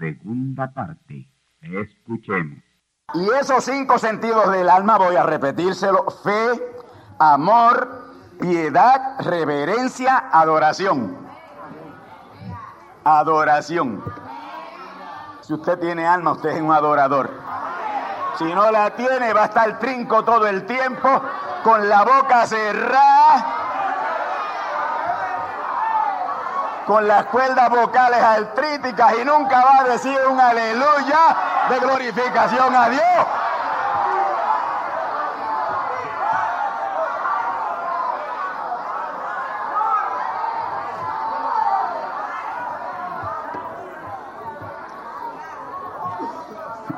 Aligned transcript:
Segunda 0.00 0.72
parte. 0.72 1.28
Escuchemos. 1.60 2.58
Y 3.14 3.28
esos 3.40 3.64
cinco 3.64 3.98
sentidos 3.98 4.50
del 4.50 4.68
alma 4.68 4.96
voy 4.96 5.16
a 5.16 5.24
repetírselo. 5.24 6.06
Fe, 6.24 6.74
amor, 7.18 8.14
piedad, 8.40 9.20
reverencia, 9.20 10.30
adoración. 10.32 11.18
Adoración. 13.04 14.02
Si 15.42 15.52
usted 15.52 15.78
tiene 15.78 16.06
alma, 16.06 16.32
usted 16.32 16.50
es 16.50 16.62
un 16.62 16.72
adorador. 16.72 17.30
Si 18.38 18.44
no 18.44 18.70
la 18.70 18.94
tiene, 18.94 19.34
va 19.34 19.42
a 19.42 19.46
estar 19.46 19.78
trinco 19.78 20.24
todo 20.24 20.46
el 20.46 20.64
tiempo, 20.64 21.22
con 21.62 21.88
la 21.88 22.04
boca 22.04 22.46
cerrada, 22.46 23.59
con 26.86 27.06
las 27.06 27.26
cuerdas 27.26 27.70
vocales 27.70 28.20
artríticas 28.20 29.14
y 29.20 29.24
nunca 29.24 29.64
va 29.64 29.78
a 29.80 29.84
decir 29.84 30.18
un 30.30 30.40
aleluya 30.40 31.36
de 31.68 31.78
glorificación 31.78 32.74
a 32.74 32.88
Dios. 32.88 33.26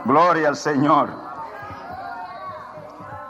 Gloria 0.04 0.48
al 0.48 0.56
Señor. 0.56 1.10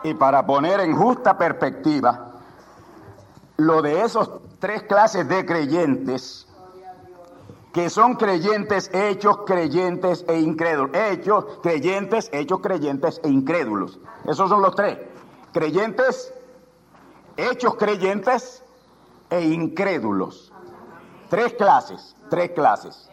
Y 0.04 0.14
para 0.14 0.44
poner 0.44 0.80
en 0.80 0.96
justa 0.96 1.36
perspectiva 1.38 2.32
lo 3.56 3.82
de 3.82 4.02
esos 4.02 4.41
tres 4.62 4.84
clases 4.84 5.26
de 5.26 5.44
creyentes, 5.44 6.46
que 7.72 7.90
son 7.90 8.14
creyentes 8.14 8.88
hechos, 8.94 9.38
creyentes 9.44 10.24
e 10.28 10.38
incrédulos. 10.38 10.94
Hechos, 10.94 11.44
creyentes, 11.64 12.30
hechos, 12.32 12.60
creyentes 12.60 13.20
e 13.24 13.28
incrédulos. 13.28 13.98
Esos 14.24 14.48
son 14.48 14.62
los 14.62 14.76
tres. 14.76 14.98
Creyentes, 15.52 16.32
hechos, 17.36 17.74
creyentes 17.74 18.62
e 19.30 19.40
incrédulos. 19.40 20.52
Tres 21.28 21.54
clases, 21.54 22.14
tres 22.30 22.52
clases. 22.52 23.10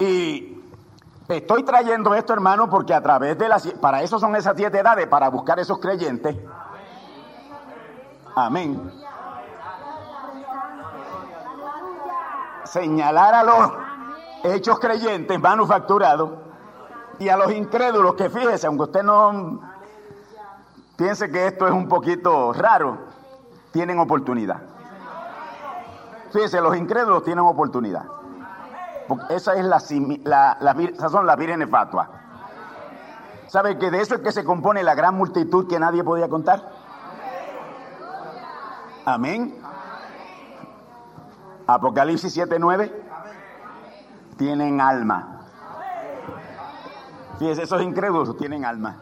Y 0.00 0.64
estoy 1.28 1.62
trayendo 1.62 2.12
esto, 2.12 2.32
hermano, 2.32 2.68
porque 2.68 2.92
a 2.92 3.00
través 3.00 3.38
de 3.38 3.48
las... 3.48 3.68
Para 3.74 4.02
eso 4.02 4.18
son 4.18 4.34
esas 4.34 4.56
siete 4.56 4.80
edades, 4.80 5.06
para 5.06 5.28
buscar 5.28 5.60
esos 5.60 5.78
creyentes. 5.78 6.34
Amén. 8.34 9.07
Señalar 12.70 13.34
a 13.34 13.42
los 13.44 13.72
hechos 14.44 14.78
creyentes 14.78 15.40
manufacturados 15.40 16.30
y 17.18 17.28
a 17.28 17.36
los 17.36 17.52
incrédulos 17.52 18.14
que 18.14 18.30
fíjese, 18.30 18.66
aunque 18.66 18.84
usted 18.84 19.02
no 19.02 19.60
piense 20.96 21.30
que 21.30 21.46
esto 21.46 21.66
es 21.66 21.72
un 21.72 21.88
poquito 21.88 22.52
raro, 22.52 22.98
tienen 23.72 23.98
oportunidad. 23.98 24.60
Fíjese, 26.32 26.60
los 26.60 26.76
incrédulos 26.76 27.24
tienen 27.24 27.44
oportunidad. 27.44 28.04
Esa 29.30 29.54
es 29.54 29.64
la, 29.64 29.82
la, 30.24 30.56
la, 30.60 30.82
esas 30.82 31.10
son 31.10 31.26
las 31.26 31.36
vírgenes 31.36 31.70
fatuas. 31.70 32.08
¿Sabe 33.46 33.78
que 33.78 33.90
de 33.90 34.02
eso 34.02 34.16
es 34.16 34.20
que 34.20 34.30
se 34.30 34.44
compone 34.44 34.82
la 34.82 34.94
gran 34.94 35.14
multitud 35.14 35.66
que 35.66 35.80
nadie 35.80 36.04
podía 36.04 36.28
contar? 36.28 36.70
Amén. 39.06 39.58
Apocalipsis 41.68 42.34
7:9 42.34 42.90
tienen 44.38 44.80
alma. 44.80 45.42
Fíjense, 47.38 47.62
esos 47.62 47.82
incrédulos 47.82 48.34
tienen 48.38 48.64
alma. 48.64 48.96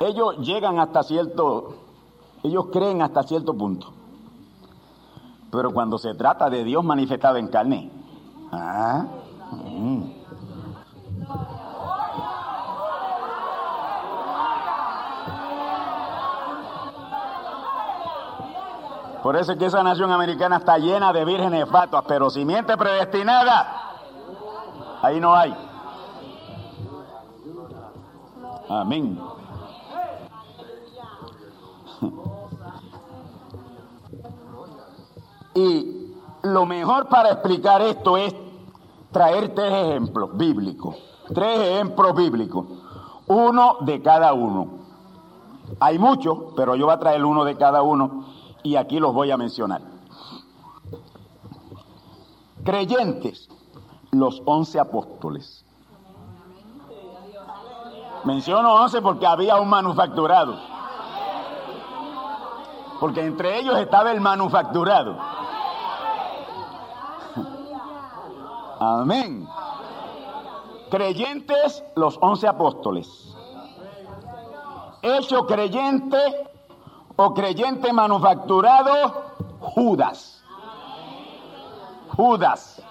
Ellos 0.00 0.38
llegan 0.38 0.80
hasta 0.80 1.04
cierto, 1.04 1.76
ellos 2.42 2.66
creen 2.72 3.02
hasta 3.02 3.22
cierto 3.22 3.54
punto. 3.56 3.92
Pero 5.52 5.70
cuando 5.70 5.96
se 5.96 6.14
trata 6.14 6.50
de 6.50 6.64
Dios 6.64 6.82
manifestado 6.82 7.36
en 7.36 7.46
carne, 7.46 7.88
¿ah? 8.50 9.04
Mm. 9.52 10.21
Por 19.22 19.36
eso 19.36 19.52
es 19.52 19.58
que 19.58 19.66
esa 19.66 19.82
nación 19.84 20.10
americana 20.10 20.56
está 20.56 20.78
llena 20.78 21.12
de 21.12 21.24
vírgenes 21.24 21.68
fatuas, 21.68 22.04
pero 22.08 22.28
simiente 22.28 22.76
predestinada, 22.76 23.92
ahí 25.00 25.20
no 25.20 25.34
hay. 25.34 25.54
Amén. 28.68 29.20
Y 35.54 36.14
lo 36.42 36.66
mejor 36.66 37.08
para 37.08 37.30
explicar 37.30 37.82
esto 37.82 38.16
es 38.16 38.34
traer 39.12 39.54
tres 39.54 39.72
ejemplos 39.72 40.36
bíblicos. 40.36 40.96
Tres 41.32 41.60
ejemplos 41.60 42.14
bíblicos. 42.16 42.66
Uno 43.28 43.76
de 43.80 44.02
cada 44.02 44.32
uno. 44.32 44.68
Hay 45.78 45.98
muchos, 45.98 46.38
pero 46.56 46.74
yo 46.74 46.86
voy 46.86 46.94
a 46.94 46.98
traer 46.98 47.24
uno 47.24 47.44
de 47.44 47.56
cada 47.56 47.82
uno 47.82 48.31
y 48.62 48.76
aquí 48.76 48.98
los 48.98 49.12
voy 49.12 49.30
a 49.30 49.36
mencionar. 49.36 49.82
Creyentes, 52.64 53.48
los 54.12 54.42
once 54.44 54.78
apóstoles. 54.78 55.64
Menciono 58.24 58.74
once 58.74 59.02
porque 59.02 59.26
había 59.26 59.56
un 59.56 59.68
manufacturado. 59.68 60.72
porque 63.00 63.24
entre 63.24 63.58
ellos 63.58 63.76
estaba 63.78 64.12
el 64.12 64.20
manufacturado. 64.20 65.16
Amén. 68.78 69.48
Creyentes, 70.88 71.82
los 71.96 72.16
once 72.20 72.46
apóstoles. 72.46 73.34
Hecho 75.02 75.46
creyente 75.46 76.51
o 77.16 77.34
creyente 77.34 77.92
manufacturado, 77.92 78.90
Judas. 79.60 80.42
Judas. 82.16 82.82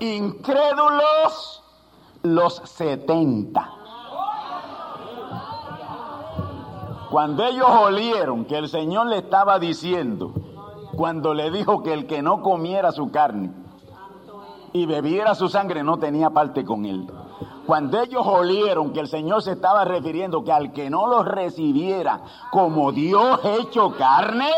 Incrédulos, 0.00 1.62
los 2.22 2.54
setenta. 2.64 3.70
Cuando 7.10 7.44
ellos 7.44 7.68
olieron 7.68 8.44
que 8.44 8.58
el 8.58 8.68
Señor 8.68 9.06
le 9.06 9.18
estaba 9.18 9.58
diciendo, 9.58 10.32
cuando 10.96 11.32
le 11.32 11.50
dijo 11.50 11.82
que 11.82 11.92
el 11.92 12.06
que 12.06 12.22
no 12.22 12.42
comiera 12.42 12.90
su 12.92 13.10
carne 13.10 13.52
y 14.72 14.86
bebiera 14.86 15.34
su 15.36 15.48
sangre 15.48 15.84
no 15.84 15.98
tenía 15.98 16.30
parte 16.30 16.64
con 16.64 16.84
él. 16.84 17.06
Cuando 17.66 18.00
ellos 18.00 18.26
olieron 18.26 18.92
que 18.92 19.00
el 19.00 19.08
Señor 19.08 19.42
se 19.42 19.52
estaba 19.52 19.84
refiriendo 19.84 20.44
que 20.44 20.52
al 20.52 20.72
que 20.72 20.90
no 20.90 21.06
los 21.06 21.24
recibiera 21.24 22.20
como 22.50 22.92
Dios 22.92 23.40
hecho 23.44 23.92
carne, 23.96 24.50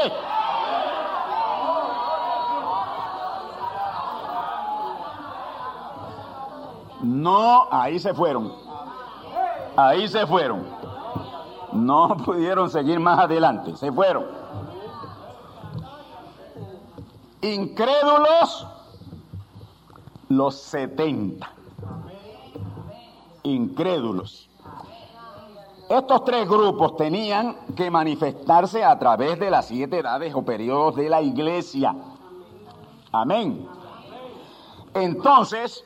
no, 7.03 7.69
ahí 7.71 7.99
se 7.99 8.13
fueron. 8.13 8.53
Ahí 9.77 10.09
se 10.09 10.27
fueron. 10.27 10.65
No 11.73 12.17
pudieron 12.25 12.71
seguir 12.71 12.99
más 12.99 13.19
adelante, 13.19 13.77
se 13.77 13.93
fueron. 13.93 14.25
Incrédulos, 17.43 18.67
los 20.29 20.57
70. 20.57 21.56
Incrédulos. 23.47 24.51
Estos 25.89 26.25
tres 26.25 26.49
grupos 26.49 26.97
tenían 26.97 27.57
que 27.77 27.93
manifestarse 27.93 28.83
a 28.83 28.99
través 28.99 29.39
de 29.39 29.51
las 29.51 29.69
siete 29.69 30.01
edades 30.01 30.35
o 30.35 30.45
periodos 30.45 30.97
de 30.97 31.09
la 31.09 31.23
iglesia. 31.23 31.95
Amén. 33.13 33.69
Entonces, 34.95 35.85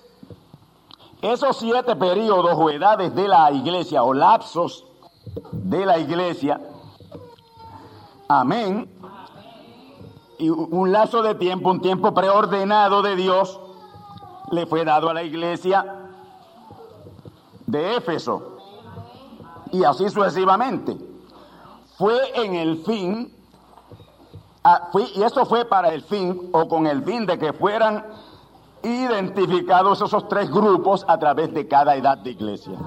esos 1.21 1.59
siete 1.59 1.97
periodos 1.97 2.55
o 2.57 2.71
edades 2.71 3.15
de 3.15 3.29
la 3.29 3.53
iglesia 3.53 4.05
o 4.05 4.15
lapsos 4.15 4.87
de 5.53 5.85
la 5.85 5.99
iglesia, 5.99 6.63
amén, 8.27 8.91
y 10.39 10.49
un 10.49 10.93
lazo 10.93 11.21
de 11.21 11.35
tiempo, 11.35 11.71
un 11.71 11.83
tiempo 11.83 12.15
preordenado 12.15 13.03
de 13.03 13.17
Dios, 13.17 13.61
le 14.51 14.65
fue 14.65 14.87
dado 14.87 15.11
a 15.11 15.15
la 15.15 15.23
iglesia 15.23 16.00
de 17.71 17.97
Éfeso. 17.97 18.57
Y 19.73 19.85
así 19.85 20.09
sucesivamente. 20.09 20.97
Fue 21.97 22.19
en 22.35 22.55
el 22.55 22.79
fin, 22.85 23.33
ah, 24.65 24.89
y 25.15 25.23
eso 25.23 25.45
fue 25.45 25.65
para 25.65 25.91
el 25.91 26.03
fin, 26.03 26.51
o 26.53 26.67
con 26.67 26.87
el 26.87 27.03
fin 27.05 27.27
de 27.27 27.39
que 27.39 27.53
fueran 27.53 28.05
identificados 28.83 30.01
esos 30.01 30.27
tres 30.29 30.51
grupos 30.51 31.05
a 31.07 31.19
través 31.19 31.53
de 31.53 31.69
cada 31.69 31.95
edad 31.97 32.19
de 32.19 32.31
iglesia. 32.31 32.79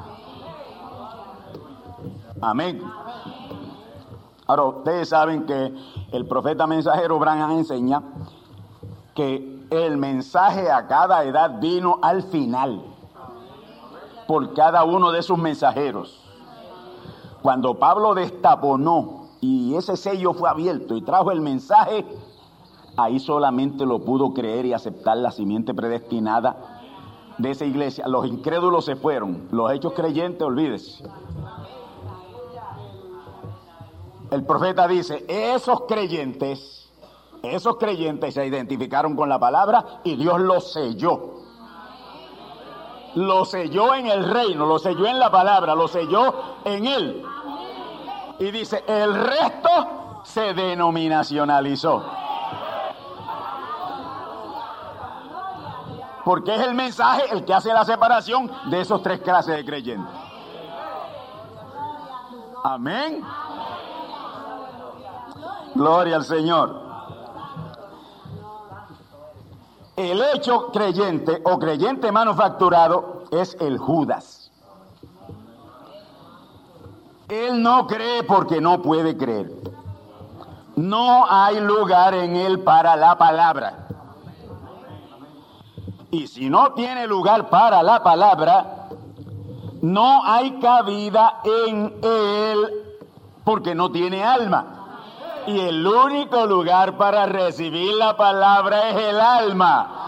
Amén. 2.41 2.81
Ahora, 4.47 4.63
ustedes 4.63 5.09
saben 5.09 5.45
que 5.45 5.73
el 6.11 6.27
profeta 6.27 6.67
mensajero 6.67 7.19
Branham 7.19 7.51
enseña 7.51 8.01
que 9.15 9.65
el 9.69 9.97
mensaje 9.97 10.69
a 10.71 10.87
cada 10.87 11.23
edad 11.23 11.59
vino 11.59 11.99
al 12.01 12.23
final 12.23 12.92
por 14.27 14.53
cada 14.53 14.83
uno 14.83 15.11
de 15.11 15.21
sus 15.21 15.37
mensajeros. 15.37 16.19
Cuando 17.41 17.75
Pablo 17.75 18.13
destaponó 18.13 19.27
y 19.41 19.75
ese 19.75 19.97
sello 19.97 20.33
fue 20.33 20.49
abierto 20.49 20.95
y 20.95 21.01
trajo 21.01 21.31
el 21.31 21.41
mensaje, 21.41 22.05
ahí 22.95 23.19
solamente 23.19 23.85
lo 23.85 23.99
pudo 23.99 24.33
creer 24.33 24.65
y 24.65 24.73
aceptar 24.73 25.17
la 25.17 25.31
simiente 25.31 25.73
predestinada 25.73 26.81
de 27.37 27.51
esa 27.51 27.65
iglesia. 27.65 28.07
Los 28.07 28.25
incrédulos 28.27 28.85
se 28.85 28.95
fueron, 28.95 29.47
los 29.51 29.71
hechos 29.71 29.93
creyentes, 29.93 30.41
olvídese. 30.41 31.03
El 34.31 34.45
profeta 34.45 34.87
dice, 34.87 35.25
esos 35.27 35.81
creyentes, 35.81 36.89
esos 37.43 37.75
creyentes 37.77 38.33
se 38.33 38.45
identificaron 38.45 39.15
con 39.15 39.29
la 39.29 39.37
palabra 39.37 39.99
y 40.03 40.15
Dios 40.15 40.39
los 40.39 40.71
selló. 40.73 41.42
Lo 43.15 43.45
selló 43.45 43.93
en 43.93 44.07
el 44.07 44.27
reino, 44.27 44.65
lo 44.65 44.79
selló 44.79 45.05
en 45.05 45.19
la 45.19 45.29
palabra, 45.29 45.75
lo 45.75 45.87
selló 45.87 46.57
en 46.65 46.87
él. 46.87 47.25
Y 48.39 48.51
dice, 48.51 48.83
el 48.87 49.13
resto 49.13 50.21
se 50.23 50.53
denominacionalizó. 50.53 52.03
Porque 56.25 56.55
es 56.55 56.61
el 56.61 56.73
mensaje 56.73 57.23
el 57.31 57.43
que 57.43 57.53
hace 57.53 57.73
la 57.73 57.85
separación 57.85 58.49
de 58.69 58.81
esos 58.81 59.03
tres 59.03 59.21
clases 59.21 59.57
de 59.57 59.65
creyentes. 59.65 60.15
Amén. 62.63 63.21
Gloria 65.75 66.15
al 66.15 66.23
Señor. 66.23 66.82
El 69.95 70.21
hecho 70.33 70.71
creyente 70.71 71.41
o 71.43 71.59
creyente 71.59 72.11
manufacturado 72.11 73.25
es 73.31 73.55
el 73.59 73.77
Judas. 73.77 74.51
Él 77.29 77.61
no 77.61 77.85
cree 77.85 78.23
porque 78.23 78.59
no 78.59 78.81
puede 78.81 79.15
creer. 79.15 79.51
No 80.75 81.25
hay 81.29 81.59
lugar 81.59 82.15
en 82.15 82.35
él 82.35 82.59
para 82.61 82.95
la 82.95 83.17
palabra. 83.17 83.87
Y 86.09 86.27
si 86.27 86.49
no 86.49 86.73
tiene 86.73 87.07
lugar 87.07 87.49
para 87.49 87.83
la 87.83 88.01
palabra, 88.03 88.87
no 89.81 90.23
hay 90.25 90.59
cabida 90.59 91.41
en 91.43 91.93
él 92.01 92.97
porque 93.43 93.75
no 93.75 93.91
tiene 93.91 94.23
alma. 94.23 94.82
Y 95.47 95.59
el 95.59 95.85
único 95.85 96.45
lugar 96.45 96.97
para 96.97 97.25
recibir 97.25 97.93
la 97.95 98.15
palabra 98.15 98.89
es 98.89 98.95
el 98.95 99.19
alma. 99.19 100.03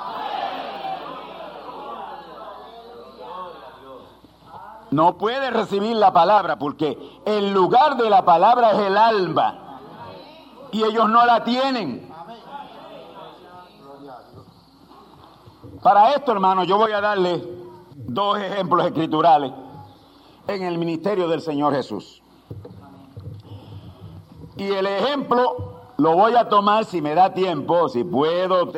No 4.92 5.18
puede 5.18 5.50
recibir 5.52 5.96
la 5.98 6.14
palabra 6.14 6.58
porque 6.58 6.98
el 7.26 7.52
lugar 7.54 7.98
de 7.98 8.10
la 8.10 8.24
palabra 8.24 8.72
es 8.72 8.80
el 8.80 8.98
alma. 8.98 9.80
Y 10.72 10.84
ellos 10.84 11.10
no 11.10 11.26
la 11.26 11.44
tienen. 11.44 12.10
Para 15.84 16.14
esto, 16.14 16.32
hermano, 16.32 16.64
yo 16.64 16.78
voy 16.78 16.94
a 16.94 17.02
darle 17.02 17.44
dos 17.94 18.40
ejemplos 18.40 18.86
escriturales 18.86 19.52
en 20.48 20.64
el 20.64 20.78
ministerio 20.78 21.28
del 21.28 21.42
Señor 21.42 21.74
Jesús. 21.76 22.24
Y 24.58 24.64
el 24.72 24.86
ejemplo 24.86 25.76
lo 25.98 26.16
voy 26.16 26.36
a 26.36 26.48
tomar 26.48 26.86
si 26.86 27.02
me 27.02 27.14
da 27.14 27.34
tiempo, 27.34 27.90
si 27.90 28.04
puedo 28.04 28.72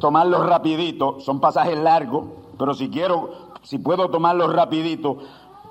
tomarlo 0.00 0.42
rapidito. 0.42 1.20
Son 1.20 1.40
pasajes 1.40 1.78
largos, 1.78 2.26
pero 2.58 2.74
si 2.74 2.88
quiero, 2.88 3.30
si 3.62 3.78
puedo 3.78 4.08
tomarlo 4.10 4.48
rapidito. 4.48 5.18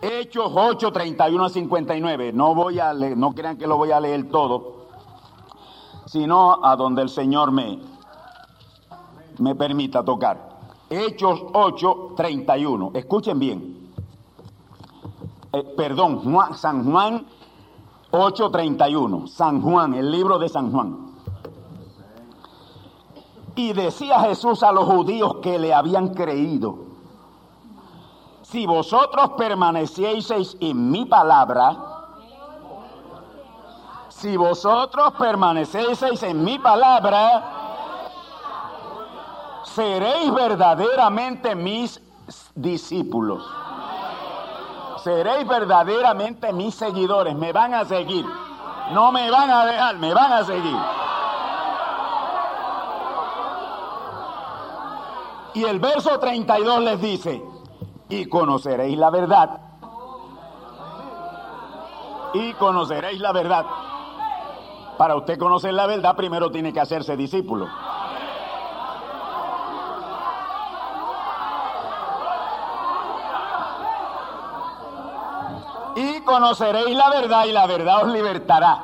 Hechos 0.02 0.52
8, 0.54 0.92
31 0.92 1.46
a 1.46 1.50
59. 1.50 2.34
No 2.34 2.56
voy 2.56 2.80
a 2.80 2.94
leer, 2.94 3.18
no 3.18 3.34
crean 3.34 3.58
que 3.58 3.68
lo 3.68 3.78
voy 3.78 3.92
a 3.92 4.00
leer 4.00 4.30
todo, 4.30 4.88
sino 6.06 6.64
a 6.64 6.76
donde 6.76 7.02
el 7.02 7.10
Señor 7.10 7.52
me, 7.52 7.80
me 9.40 9.56
permita 9.56 10.04
tocar. 10.04 10.58
Hechos 10.90 11.44
8, 11.54 12.14
31. 12.16 12.92
Escuchen 12.94 13.40
bien. 13.40 13.92
Eh, 15.52 15.64
perdón, 15.76 16.22
San 16.56 16.90
Juan 16.90 17.26
8:31, 18.12 19.28
San 19.28 19.62
Juan, 19.62 19.94
el 19.94 20.12
libro 20.12 20.40
de 20.40 20.50
San 20.50 20.72
Juan. 20.72 21.08
Y 23.56 23.74
decía 23.74 24.20
Jesús 24.22 24.64
a 24.64 24.72
los 24.72 24.86
judíos 24.86 25.38
que 25.42 25.58
le 25.58 25.74
habían 25.74 26.14
creído, 26.14 26.78
si 28.44 28.66
vosotros 28.66 29.32
permanecieseis 29.32 30.56
en 30.60 30.92
mi 30.92 31.06
palabra, 31.06 31.76
si 34.10 34.38
vosotros 34.38 35.14
permanecieseis 35.20 36.24
en 36.24 36.44
mi 36.44 36.60
palabra, 36.60 37.54
seréis 39.64 40.34
verdaderamente 40.34 41.56
mis 41.56 42.02
discípulos 42.56 43.44
seréis 45.08 45.48
verdaderamente 45.48 46.52
mis 46.52 46.76
seguidores, 46.76 47.34
me 47.34 47.54
van 47.54 47.74
a 47.74 47.86
seguir. 47.86 48.26
No 48.92 49.10
me 49.14 49.32
van 49.32 49.50
a 49.50 49.66
dejar, 49.66 49.98
me 49.98 50.14
van 50.14 50.34
a 50.34 50.44
seguir. 50.44 50.78
Y 55.54 55.64
el 55.64 55.80
verso 55.80 56.20
32 56.20 56.82
les 56.82 57.02
dice, 57.02 57.42
y 58.10 58.26
conoceréis 58.26 58.98
la 58.98 59.10
verdad. 59.10 59.62
Y 62.34 62.52
conoceréis 62.56 63.22
la 63.22 63.32
verdad. 63.32 63.66
Para 64.98 65.16
usted 65.16 65.40
conocer 65.40 65.74
la 65.74 65.88
verdad, 65.88 66.18
primero 66.18 66.52
tiene 66.52 66.74
que 66.74 66.82
hacerse 66.82 67.16
discípulo. 67.16 67.68
Y 75.98 76.17
conoceréis 76.28 76.96
la 76.96 77.10
verdad 77.10 77.46
y 77.46 77.52
la 77.52 77.66
verdad 77.66 78.04
os 78.04 78.14
libertará. 78.14 78.84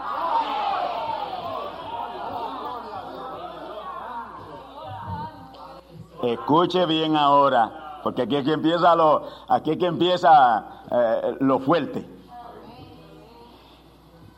Escuche 6.24 6.86
bien 6.86 7.18
ahora, 7.18 8.00
porque 8.02 8.22
aquí 8.22 8.38
es 8.38 8.46
que 8.46 8.54
empieza 8.54 8.96
lo, 8.96 9.28
aquí 9.50 9.72
es 9.72 9.84
empieza 9.84 10.84
eh, 10.90 11.36
lo 11.42 11.60
fuerte. 11.60 12.08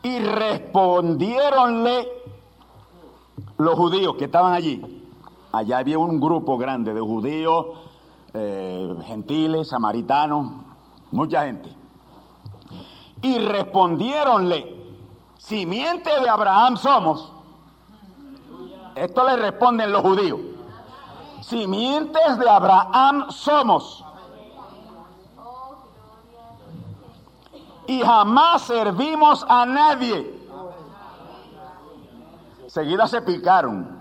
Y 0.02 0.18
respondieronle 0.18 2.08
los 3.58 3.74
judíos 3.74 4.16
que 4.16 4.24
estaban 4.24 4.52
allí. 4.52 5.04
Allá 5.52 5.78
había 5.78 5.98
un 5.98 6.20
grupo 6.20 6.58
grande 6.58 6.92
de 6.92 7.00
judíos, 7.00 7.66
eh, 8.34 8.94
gentiles, 9.06 9.68
samaritanos, 9.68 10.52
mucha 11.12 11.46
gente. 11.46 11.85
Y 13.22 13.38
respondieronle, 13.38 14.76
simiente 15.38 16.10
de 16.20 16.28
Abraham 16.28 16.76
somos. 16.76 17.32
Esto 18.94 19.24
le 19.24 19.36
responden 19.36 19.92
los 19.92 20.02
judíos 20.02 20.40
simientes 21.46 22.38
de 22.38 22.50
Abraham 22.50 23.30
somos. 23.30 24.04
Y 27.86 28.02
jamás 28.02 28.62
servimos 28.62 29.46
a 29.48 29.64
nadie. 29.64 30.34
Seguida 32.66 33.06
se 33.06 33.22
picaron. 33.22 33.96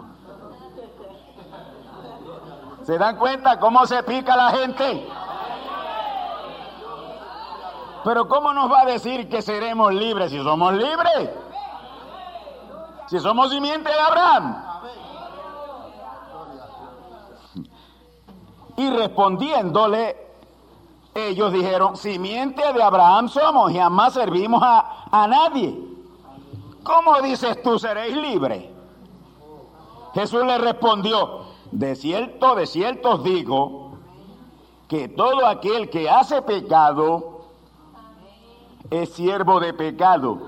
¿Se 2.83 2.97
dan 2.97 3.17
cuenta 3.17 3.59
cómo 3.59 3.85
se 3.85 4.01
pica 4.03 4.35
la 4.35 4.49
gente? 4.51 5.07
Pero 8.05 8.27
¿cómo 8.27 8.53
nos 8.53 8.71
va 8.71 8.81
a 8.81 8.85
decir 8.85 9.27
que 9.27 9.41
seremos 9.41 9.91
libres 9.91 10.29
si 10.29 10.37
somos 10.37 10.73
libres? 10.73 11.31
Si 13.07 13.19
somos 13.19 13.49
simiente 13.49 13.89
de 13.89 13.99
Abraham. 13.99 14.63
Y 18.77 18.91
respondiéndole, 18.91 20.15
ellos 21.15 21.51
dijeron, 21.51 21.97
simiente 21.97 22.61
de 22.73 22.83
Abraham 22.83 23.27
somos 23.27 23.71
y 23.71 23.79
jamás 23.79 24.13
servimos 24.13 24.61
a, 24.63 25.07
a 25.09 25.27
nadie. 25.27 25.75
¿Cómo 26.83 27.19
dices 27.23 27.59
tú 27.63 27.79
seréis 27.79 28.15
libres? 28.15 28.65
Jesús 30.13 30.45
le 30.45 30.59
respondió, 30.59 31.45
de 31.71 31.95
cierto, 31.95 32.53
de 32.53 32.67
cierto 32.67 33.13
os 33.13 33.23
digo, 33.23 33.97
que 34.87 35.07
todo 35.07 35.47
aquel 35.47 35.89
que 35.89 36.07
hace 36.07 36.43
pecado 36.43 37.34
es 38.89 39.13
siervo 39.13 39.59
de 39.59 39.73
pecado. 39.73 40.39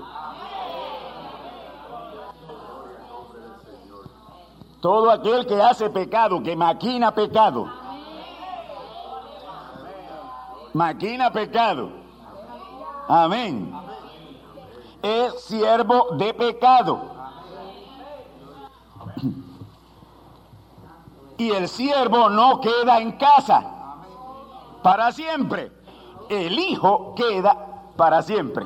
Todo 4.80 5.10
aquel 5.10 5.46
que 5.46 5.60
hace 5.60 5.90
pecado, 5.90 6.42
que 6.42 6.54
maquina 6.54 7.12
pecado, 7.12 7.68
maquina 10.72 11.32
pecado. 11.32 11.90
Amén. 13.08 13.72
Es 15.02 15.44
siervo 15.44 16.08
de 16.12 16.34
pecado. 16.34 17.18
Y 21.38 21.50
el 21.50 21.68
siervo 21.68 22.28
no 22.28 22.60
queda 22.60 23.00
en 23.00 23.12
casa 23.12 23.62
para 24.82 25.10
siempre. 25.12 25.72
El 26.28 26.58
hijo 26.58 27.14
queda 27.14 27.67
para 27.98 28.22
siempre. 28.22 28.64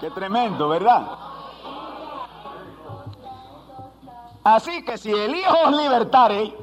Qué 0.00 0.10
tremendo, 0.10 0.68
¿verdad? 0.68 1.06
Así 4.42 4.84
que 4.84 4.98
si 4.98 5.12
el 5.12 5.36
hijo 5.36 5.54
os 5.66 5.76
libertare, 5.76 6.56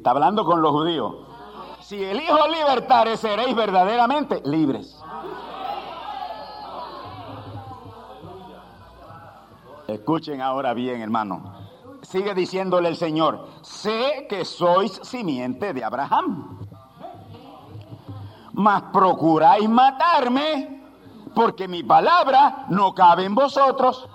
Está 0.00 0.12
hablando 0.12 0.46
con 0.46 0.62
los 0.62 0.70
judíos. 0.72 1.14
Si 1.82 2.02
el 2.02 2.22
Hijo 2.22 2.48
libertare, 2.48 3.18
seréis 3.18 3.54
verdaderamente 3.54 4.40
libres. 4.46 4.98
Escuchen 9.86 10.40
ahora 10.40 10.72
bien, 10.72 11.02
hermano. 11.02 11.59
Sigue 12.10 12.34
diciéndole 12.34 12.88
el 12.88 12.96
Señor, 12.96 13.46
sé 13.62 14.26
que 14.28 14.44
sois 14.44 14.98
simiente 15.04 15.72
de 15.72 15.84
Abraham, 15.84 16.58
mas 18.52 18.82
procuráis 18.92 19.68
matarme 19.68 20.82
porque 21.36 21.68
mi 21.68 21.84
palabra 21.84 22.66
no 22.68 22.92
cabe 22.92 23.26
en 23.26 23.36
vosotros. 23.36 24.08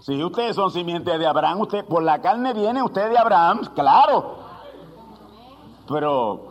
Si 0.00 0.24
ustedes 0.24 0.56
son 0.56 0.70
simientes 0.70 1.18
de 1.18 1.26
Abraham, 1.26 1.60
usted 1.60 1.84
por 1.84 2.02
la 2.02 2.22
carne 2.22 2.54
viene 2.54 2.82
usted 2.82 3.10
de 3.10 3.18
Abraham, 3.18 3.60
claro. 3.74 4.38
Pero 5.86 6.49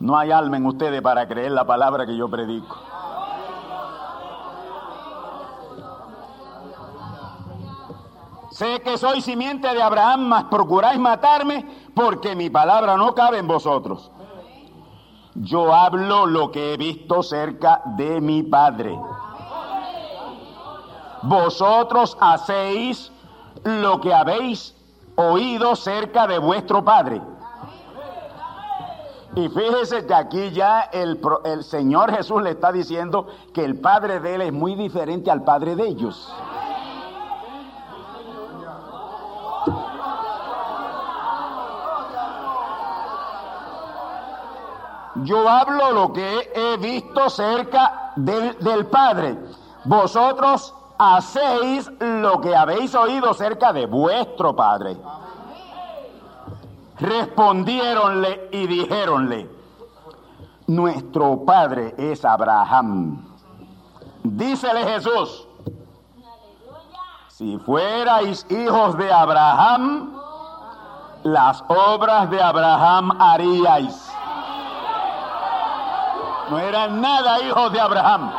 no 0.00 0.16
hay 0.16 0.30
alma 0.30 0.56
en 0.56 0.66
ustedes 0.66 1.02
para 1.02 1.26
creer 1.26 1.52
la 1.52 1.64
palabra 1.64 2.06
que 2.06 2.16
yo 2.16 2.28
predico. 2.28 2.76
Sé 8.50 8.80
que 8.82 8.98
soy 8.98 9.20
simiente 9.20 9.72
de 9.72 9.82
Abraham, 9.82 10.28
mas 10.28 10.44
procuráis 10.44 10.98
matarme 10.98 11.64
porque 11.94 12.34
mi 12.34 12.50
palabra 12.50 12.96
no 12.96 13.14
cabe 13.14 13.38
en 13.38 13.46
vosotros. 13.46 14.10
Yo 15.34 15.72
hablo 15.72 16.26
lo 16.26 16.50
que 16.50 16.74
he 16.74 16.76
visto 16.76 17.22
cerca 17.22 17.82
de 17.96 18.20
mi 18.20 18.42
Padre. 18.42 18.98
Vosotros 21.22 22.16
hacéis 22.20 23.12
lo 23.64 24.00
que 24.00 24.12
habéis 24.12 24.74
oído 25.14 25.76
cerca 25.76 26.26
de 26.26 26.38
vuestro 26.38 26.84
Padre. 26.84 27.20
Y 29.38 29.48
fíjese 29.50 30.04
que 30.04 30.14
aquí 30.14 30.50
ya 30.50 30.80
el, 30.92 31.20
el, 31.44 31.62
Señor 31.62 32.10
Jesús 32.10 32.42
le 32.42 32.50
está 32.50 32.72
diciendo 32.72 33.28
que 33.54 33.64
el 33.64 33.78
Padre 33.78 34.18
de 34.18 34.34
él 34.34 34.40
es 34.42 34.52
muy 34.52 34.74
diferente 34.74 35.30
al 35.30 35.44
Padre 35.44 35.76
de 35.76 35.86
ellos. 35.86 36.34
Yo 45.22 45.48
hablo 45.48 45.92
lo 45.92 46.12
que 46.12 46.50
he 46.56 46.76
visto 46.78 47.30
cerca 47.30 48.12
del, 48.16 48.58
del 48.58 48.86
Padre. 48.86 49.38
Vosotros 49.84 50.74
hacéis 50.98 51.88
lo 52.00 52.40
que 52.40 52.56
habéis 52.56 52.92
oído 52.96 53.32
cerca 53.34 53.72
de 53.72 53.86
vuestro 53.86 54.56
Padre. 54.56 54.96
Respondieronle 57.00 58.48
y 58.50 58.66
dijéronle, 58.66 59.48
nuestro 60.66 61.44
Padre 61.44 61.94
es 61.96 62.24
Abraham. 62.24 63.24
Dícele 64.24 64.84
Jesús, 64.84 65.46
si 67.28 67.56
fuerais 67.58 68.44
hijos 68.50 68.98
de 68.98 69.12
Abraham, 69.12 70.12
las 71.22 71.62
obras 71.68 72.28
de 72.30 72.42
Abraham 72.42 73.12
haríais. 73.20 74.12
No 76.50 76.58
eran 76.58 77.00
nada 77.00 77.40
hijos 77.42 77.72
de 77.72 77.80
Abraham. 77.80 78.32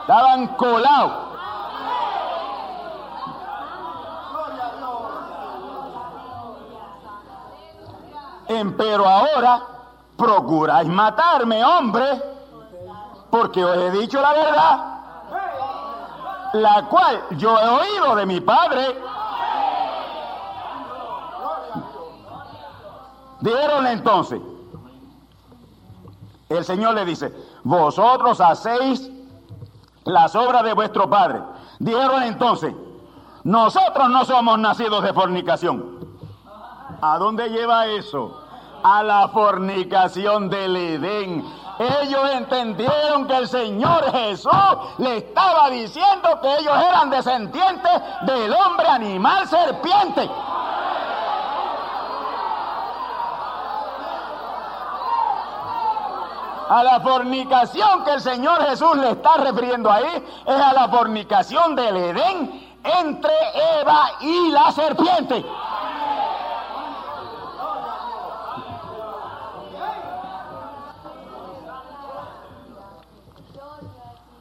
Estaban 0.00 0.46
colados. 0.56 1.29
Pero 8.76 9.08
ahora 9.08 9.62
procuráis 10.16 10.88
matarme, 10.88 11.64
hombre, 11.64 12.20
porque 13.30 13.64
os 13.64 13.76
he 13.76 13.90
dicho 13.92 14.20
la 14.20 14.32
verdad. 14.32 14.86
la 16.54 16.84
cual 16.88 17.22
yo 17.36 17.56
he 17.56 17.68
oído 17.68 18.16
de 18.16 18.26
mi 18.26 18.40
padre. 18.40 18.96
Dijeron 23.40 23.86
entonces, 23.86 24.40
el 26.48 26.64
Señor 26.64 26.96
le 26.96 27.04
dice, 27.04 27.32
vosotros 27.62 28.40
hacéis 28.40 29.08
las 30.04 30.34
obras 30.34 30.64
de 30.64 30.72
vuestro 30.72 31.08
padre. 31.08 31.40
Dijeron 31.78 32.24
entonces, 32.24 32.74
nosotros 33.44 34.10
no 34.10 34.24
somos 34.24 34.58
nacidos 34.58 35.04
de 35.04 35.14
fornicación. 35.14 36.00
¿A 37.00 37.16
dónde 37.16 37.48
lleva 37.48 37.86
eso? 37.86 38.39
A 38.82 39.02
la 39.02 39.28
fornicación 39.28 40.48
del 40.48 40.76
Edén. 40.76 41.44
Ellos 41.78 42.30
entendieron 42.32 43.26
que 43.26 43.36
el 43.36 43.48
Señor 43.48 44.10
Jesús 44.12 44.52
le 44.98 45.18
estaba 45.18 45.70
diciendo 45.70 46.38
que 46.42 46.58
ellos 46.58 46.76
eran 46.76 47.08
descendientes 47.08 47.92
del 48.22 48.52
hombre 48.52 48.86
animal 48.86 49.48
serpiente. 49.48 50.30
A 56.68 56.82
la 56.84 57.00
fornicación 57.00 58.04
que 58.04 58.12
el 58.12 58.20
Señor 58.20 58.62
Jesús 58.68 58.96
le 58.96 59.10
está 59.10 59.38
refiriendo 59.38 59.90
ahí 59.90 60.24
es 60.46 60.54
a 60.54 60.72
la 60.72 60.88
fornicación 60.88 61.74
del 61.74 61.96
Edén 61.96 62.70
entre 62.84 63.32
Eva 63.80 64.10
y 64.20 64.50
la 64.50 64.70
serpiente. 64.70 65.44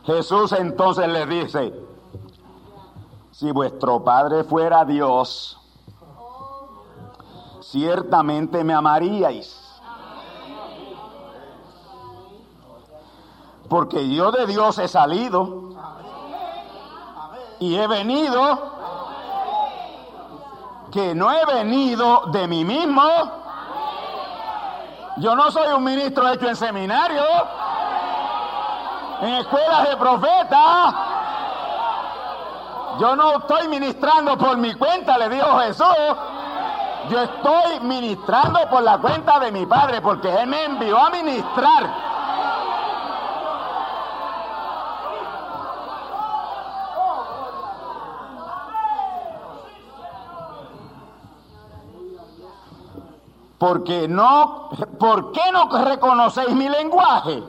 Jesús 0.10 0.54
entonces 0.54 1.08
le 1.08 1.28
dice, 1.28 1.72
si 3.30 3.52
vuestro 3.52 4.04
Padre 4.04 4.44
fuera 4.44 4.84
Dios, 4.84 5.56
ciertamente 7.62 8.64
me 8.64 8.74
amaríais. 8.74 9.56
Porque 13.70 14.10
yo 14.10 14.32
de 14.32 14.48
Dios 14.48 14.80
he 14.80 14.88
salido 14.88 15.70
y 17.60 17.76
he 17.76 17.86
venido, 17.86 18.80
que 20.92 21.14
no 21.14 21.32
he 21.32 21.46
venido 21.46 22.24
de 22.32 22.48
mí 22.48 22.66
mismo. 22.66 23.04
Yo 25.18 25.36
no 25.36 25.52
soy 25.52 25.72
un 25.72 25.84
ministro 25.84 26.28
hecho 26.32 26.48
en 26.48 26.56
seminario 26.56 27.22
en 29.22 29.34
escuelas 29.36 29.90
de 29.90 29.98
profetas. 29.98 30.96
Yo 33.00 33.16
no 33.16 33.38
estoy 33.38 33.68
ministrando 33.68 34.38
por 34.38 34.58
mi 34.58 34.74
cuenta, 34.76 35.18
le 35.18 35.30
dijo 35.30 35.60
Jesús. 35.60 35.86
Yo 37.10 37.22
estoy 37.22 37.80
ministrando 37.82 38.60
por 38.70 38.84
la 38.84 38.98
cuenta 38.98 39.40
de 39.40 39.52
mi 39.52 39.66
Padre, 39.66 40.02
porque 40.02 40.30
Él 40.30 40.48
me 40.48 40.66
envió 40.66 40.98
a 40.98 41.10
ministrar. 41.10 42.10
Porque 53.58 54.08
no, 54.08 54.70
¿por 54.98 55.34
qué 55.34 55.52
no 55.52 55.70
reconocéis 55.84 56.52
mi 56.52 56.70
lenguaje? 56.70 57.44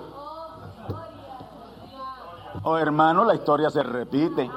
Oh 2.62 2.76
hermano, 2.76 3.24
la 3.24 3.34
historia 3.34 3.70
se 3.70 3.82
repite. 3.82 4.50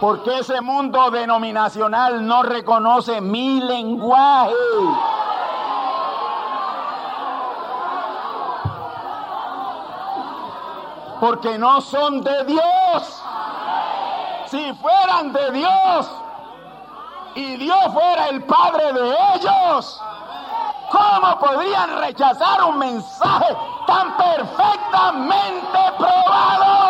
¿Por 0.00 0.22
qué 0.22 0.38
ese 0.38 0.60
mundo 0.60 1.10
denominacional 1.10 2.24
no 2.26 2.42
reconoce 2.42 3.20
mi 3.20 3.60
lenguaje? 3.60 4.52
Porque 11.20 11.58
no 11.58 11.80
son 11.80 12.22
de 12.22 12.44
Dios. 12.44 13.22
Si 14.46 14.72
fueran 14.74 15.32
de 15.32 15.50
Dios 15.52 16.10
y 17.34 17.56
Dios 17.56 17.78
fuera 17.92 18.28
el 18.28 18.44
Padre 18.44 18.92
de 18.92 19.14
ellos, 19.34 20.00
¿Cómo 20.92 21.38
podrían 21.38 21.98
rechazar 22.00 22.62
un 22.64 22.78
mensaje 22.78 23.56
tan 23.86 24.14
perfectamente 24.14 25.78
probado? 25.96 26.82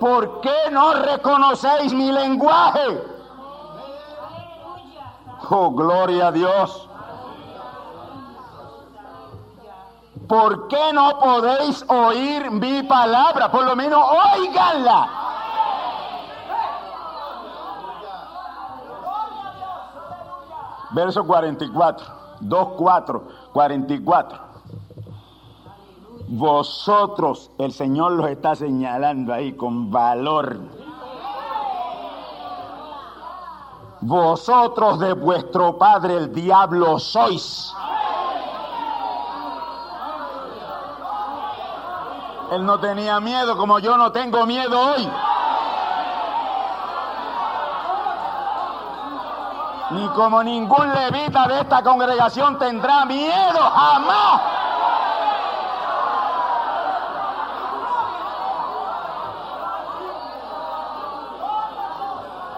¿Por 0.00 0.40
qué 0.40 0.70
no 0.72 0.94
reconocéis 0.94 1.92
mi 1.92 2.10
lenguaje? 2.10 3.04
Oh, 5.48 5.70
gloria 5.70 6.28
a 6.28 6.32
Dios. 6.32 6.89
¿Por 10.30 10.68
qué 10.68 10.92
no 10.92 11.18
podéis 11.18 11.84
oír 11.88 12.52
mi 12.52 12.84
palabra? 12.84 13.50
Por 13.50 13.64
lo 13.64 13.74
menos 13.74 14.00
oíganla. 14.36 15.08
Verso 20.92 21.26
44, 21.26 22.06
2, 22.42 22.68
4, 22.76 23.28
44. 23.52 24.38
Vosotros, 26.28 27.50
el 27.58 27.72
Señor 27.72 28.12
los 28.12 28.28
está 28.28 28.54
señalando 28.54 29.34
ahí 29.34 29.54
con 29.54 29.90
valor. 29.90 30.60
Vosotros 34.00 35.00
de 35.00 35.12
vuestro 35.12 35.76
padre 35.76 36.16
el 36.16 36.32
diablo 36.32 37.00
sois 37.00 37.74
Él 42.50 42.66
no 42.66 42.80
tenía 42.80 43.20
miedo 43.20 43.56
como 43.56 43.78
yo 43.78 43.96
no 43.96 44.10
tengo 44.10 44.44
miedo 44.44 44.78
hoy. 44.78 45.08
Ni 49.90 50.08
como 50.08 50.42
ningún 50.42 50.92
levita 50.92 51.46
de 51.46 51.60
esta 51.60 51.82
congregación 51.82 52.58
tendrá 52.58 53.04
miedo 53.04 53.60
jamás. 53.60 54.40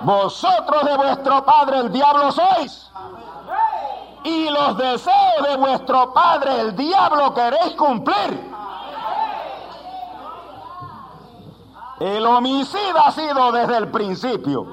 Vosotros 0.00 0.84
de 0.84 0.96
vuestro 0.96 1.44
padre 1.44 1.78
el 1.80 1.92
diablo 1.92 2.32
sois. 2.32 2.90
Y 4.24 4.48
los 4.48 4.76
deseos 4.76 5.48
de 5.48 5.56
vuestro 5.56 6.12
padre 6.14 6.60
el 6.60 6.76
diablo 6.76 7.34
queréis 7.34 7.74
cumplir. 7.76 8.51
El 12.02 12.26
homicida 12.26 13.06
ha 13.06 13.12
sido 13.12 13.52
desde 13.52 13.76
el 13.76 13.88
principio 13.92 14.66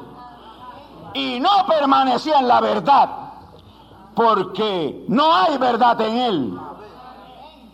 y 1.13 1.39
no 1.39 1.63
permanecía 1.67 2.39
en 2.39 2.47
la 2.47 2.59
verdad 2.59 3.07
porque 4.15 5.05
no 5.07 5.31
hay 5.31 5.59
verdad 5.59 6.01
en 6.01 6.17
él. 6.17 6.59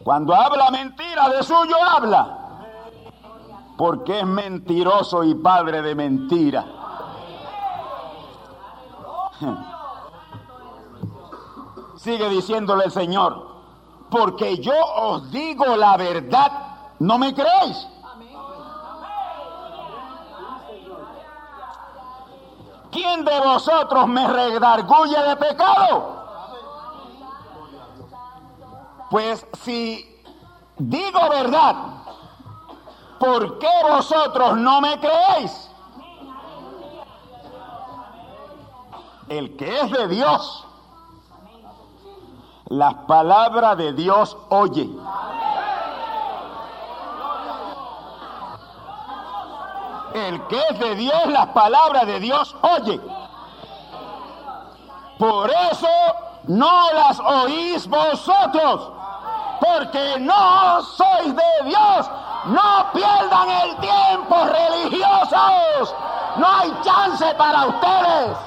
Cuando 0.03 0.35
habla 0.35 0.69
mentira, 0.71 1.29
de 1.29 1.41
suyo 1.41 1.77
habla 1.81 2.37
porque 3.77 4.19
es 4.19 4.25
mentiroso 4.25 5.23
y 5.23 5.35
padre 5.35 5.81
de 5.81 5.95
mentira. 5.95 6.65
Sigue 11.95 12.27
diciéndole 12.27 12.83
el 12.83 12.91
Señor, 12.91 13.55
porque 14.09 14.57
yo 14.57 14.75
os 14.97 15.31
digo 15.31 15.77
la 15.77 15.95
verdad, 15.95 16.51
¿no 16.99 17.17
me 17.17 17.33
creéis? 17.33 17.94
¿Quién 22.95 23.25
de 23.25 23.39
vosotros 23.41 24.07
me 24.07 24.25
redarguye 24.25 25.21
de 25.21 25.35
pecado? 25.35 26.15
Pues 29.11 29.45
si 29.63 30.23
digo 30.77 31.29
verdad, 31.29 31.75
¿por 33.19 33.59
qué 33.59 33.69
vosotros 33.89 34.57
no 34.57 34.79
me 34.79 34.97
creéis? 34.99 35.69
El 39.27 39.57
que 39.57 39.81
es 39.81 39.91
de 39.91 40.07
Dios, 40.07 40.65
las 42.67 42.93
palabras 43.07 43.77
de 43.77 43.91
Dios 43.91 44.37
oye. 44.49 44.89
El 50.15 50.47
que 50.47 50.57
es 50.69 50.79
de 50.79 50.95
Dios, 50.95 51.27
las 51.27 51.47
palabras 51.47 52.07
de 52.07 52.21
Dios 52.21 52.55
oye. 52.61 53.01
Por 55.19 55.51
eso 55.51 55.89
no 56.47 56.93
las 56.93 57.19
oís 57.19 57.85
vosotros, 57.85 58.91
porque 59.59 60.19
no 60.21 60.81
sois 60.83 61.35
de 61.35 61.65
Dios. 61.65 62.09
No 62.45 62.85
pierdan 62.93 63.49
el 63.49 63.75
tiempo, 63.75 64.35
religiosos. 64.45 65.93
No 66.37 66.47
hay 66.47 66.73
chance 66.81 67.35
para 67.35 67.65
ustedes. 67.65 68.37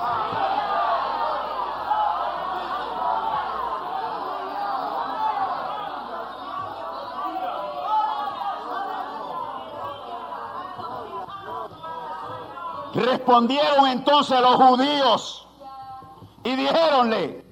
Respondieron 12.98 13.86
entonces 13.86 14.40
los 14.40 14.56
judíos 14.56 15.46
y 16.42 16.56
dijéronle, 16.56 17.44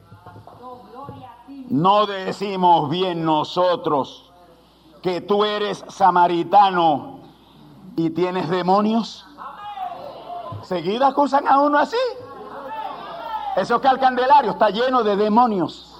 no 1.68 2.06
decimos 2.06 2.90
bien 2.90 3.24
nosotros 3.24 4.32
que 5.02 5.20
tú 5.20 5.44
eres 5.44 5.84
samaritano 5.88 7.20
y 7.96 8.10
tienes 8.10 8.48
demonios. 8.50 9.24
Seguida 10.62 11.08
acusan 11.08 11.46
a 11.46 11.60
uno 11.60 11.78
así. 11.78 11.96
Eso 13.56 13.80
que 13.80 13.86
al 13.86 14.00
candelario 14.00 14.50
está 14.50 14.70
lleno 14.70 15.04
de 15.04 15.16
demonios. 15.16 15.96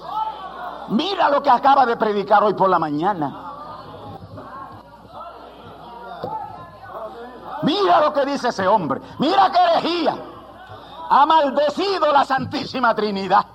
Mira 0.89 1.31
lo 1.31 1.41
que 1.43 1.51
acaba 1.51 1.87
de 1.87 1.97
predicar 1.97 2.43
hoy 2.43 2.55
por 2.55 2.69
la 2.69 2.81
mañana. 2.81 3.46
Mira 7.63 8.01
lo 8.01 8.13
que 8.13 8.25
dice 8.25 8.49
ese 8.49 8.67
hombre. 8.67 9.01
Mira 9.19 9.51
qué 9.51 9.59
herejía. 9.59 10.17
Ha 11.09 11.27
maldecido 11.27 12.13
la 12.13 12.25
Santísima 12.25 12.95
Trinidad. 12.95 13.47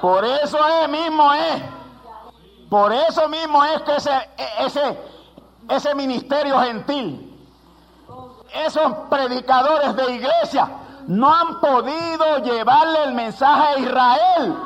Por 0.00 0.24
eso 0.24 0.58
es 0.66 0.88
mismo 0.88 1.32
es. 1.34 1.62
Por 2.70 2.92
eso 2.92 3.28
mismo 3.28 3.64
es 3.64 3.82
que 3.82 3.96
ese, 3.96 4.30
ese, 4.60 4.98
ese 5.68 5.94
ministerio 5.94 6.58
gentil, 6.60 7.26
esos 8.54 8.92
predicadores 9.10 9.94
de 9.96 10.14
iglesia, 10.14 10.68
no 11.06 11.34
han 11.34 11.60
podido 11.60 12.38
llevarle 12.38 13.04
el 13.04 13.14
mensaje 13.14 13.62
a 13.62 13.78
Israel. 13.78 14.56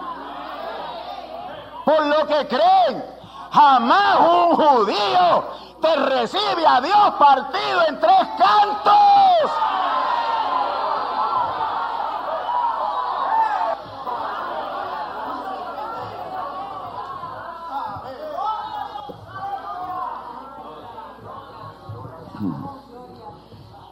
Por 1.85 2.07
lo 2.07 2.27
que 2.27 2.47
creen, 2.49 3.05
jamás 3.51 4.18
un 4.20 4.57
judío 4.57 5.44
te 5.81 5.97
recibe 5.97 6.66
a 6.66 6.81
Dios 6.81 7.14
partido 7.18 7.87
en 7.88 8.01
tres 8.01 8.29
cantos. 8.38 8.94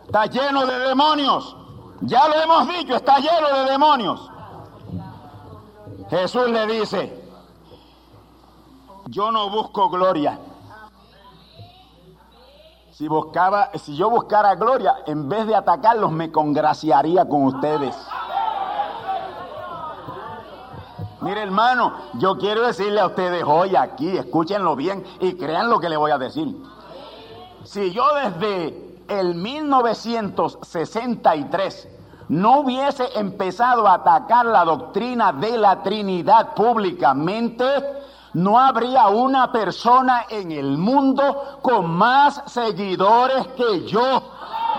Está 0.07 0.27
lleno 0.27 0.67
de 0.67 0.79
demonios. 0.79 1.57
Ya 2.03 2.29
lo 2.29 2.35
hemos 2.35 2.69
dicho, 2.69 2.97
está 2.97 3.19
lleno 3.19 3.49
de 3.49 3.71
demonios. 3.71 4.31
Jesús 6.11 6.51
le 6.51 6.67
dice, 6.67 7.23
yo 9.07 9.31
no 9.31 9.51
busco 9.51 9.89
gloria. 9.89 10.39
Si, 12.91 13.09
buscaba, 13.09 13.71
si 13.75 13.97
yo 13.97 14.11
buscara 14.11 14.55
gloria, 14.57 14.97
en 15.07 15.29
vez 15.29 15.47
de 15.47 15.55
atacarlos, 15.55 16.11
me 16.11 16.31
congraciaría 16.31 17.25
con 17.29 17.45
ustedes. 17.45 17.97
Mire 21.21 21.43
hermano, 21.43 21.95
yo 22.15 22.37
quiero 22.37 22.67
decirle 22.67 23.01
a 23.01 23.07
ustedes 23.07 23.45
hoy 23.47 23.77
aquí, 23.77 24.17
escúchenlo 24.17 24.75
bien 24.75 25.05
y 25.21 25.35
crean 25.35 25.71
lo 25.71 25.79
que 25.79 25.89
le 25.89 25.97
voy 25.97 26.11
a 26.11 26.19
decir. 26.19 26.55
Si 27.63 27.93
yo 27.93 28.05
desde 28.17 28.92
el 29.09 29.35
1963 29.35 31.89
no 32.29 32.61
hubiese 32.61 33.19
empezado 33.19 33.87
a 33.87 33.95
atacar 33.95 34.47
la 34.47 34.65
doctrina 34.65 35.33
de 35.33 35.59
la 35.59 35.83
Trinidad 35.83 36.55
públicamente, 36.55 37.65
no 38.35 38.59
habría 38.59 39.09
una 39.09 39.53
persona 39.53 40.25
en 40.31 40.51
el 40.51 40.79
mundo 40.79 41.59
con 41.61 41.91
más 41.91 42.43
seguidores 42.47 43.47
que 43.49 43.87
yo. 43.87 44.23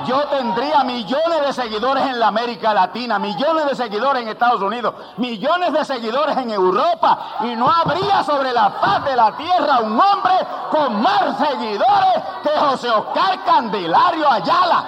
Yo 0.06 0.22
tendría 0.28 0.84
millones 0.84 1.42
de 1.46 1.54
seguidores 1.54 2.06
en 2.06 2.20
la 2.20 2.28
América 2.28 2.74
Latina, 2.74 3.20
millones 3.20 3.68
de 3.68 3.76
seguidores 3.76 4.24
en 4.24 4.28
Estados 4.28 4.62
Unidos, 4.62 4.94
millones 5.18 5.72
de 5.72 5.86
seguidores 5.86 6.36
en 6.36 6.50
Europa 6.50 7.38
y 7.42 7.56
no 7.56 7.70
habría 7.70 8.24
sobre 8.24 8.52
la 8.52 8.72
faz 8.72 9.06
de 9.06 9.16
la 9.16 9.38
tierra 9.38 9.80
un 9.80 10.00
hombre 10.00 10.34
con 10.72 11.02
más 11.02 11.38
seguidores 11.38 12.24
que 12.42 12.50
José 12.50 12.90
Oscar 12.90 13.44
Candelario 13.46 14.30
Ayala. 14.30 14.84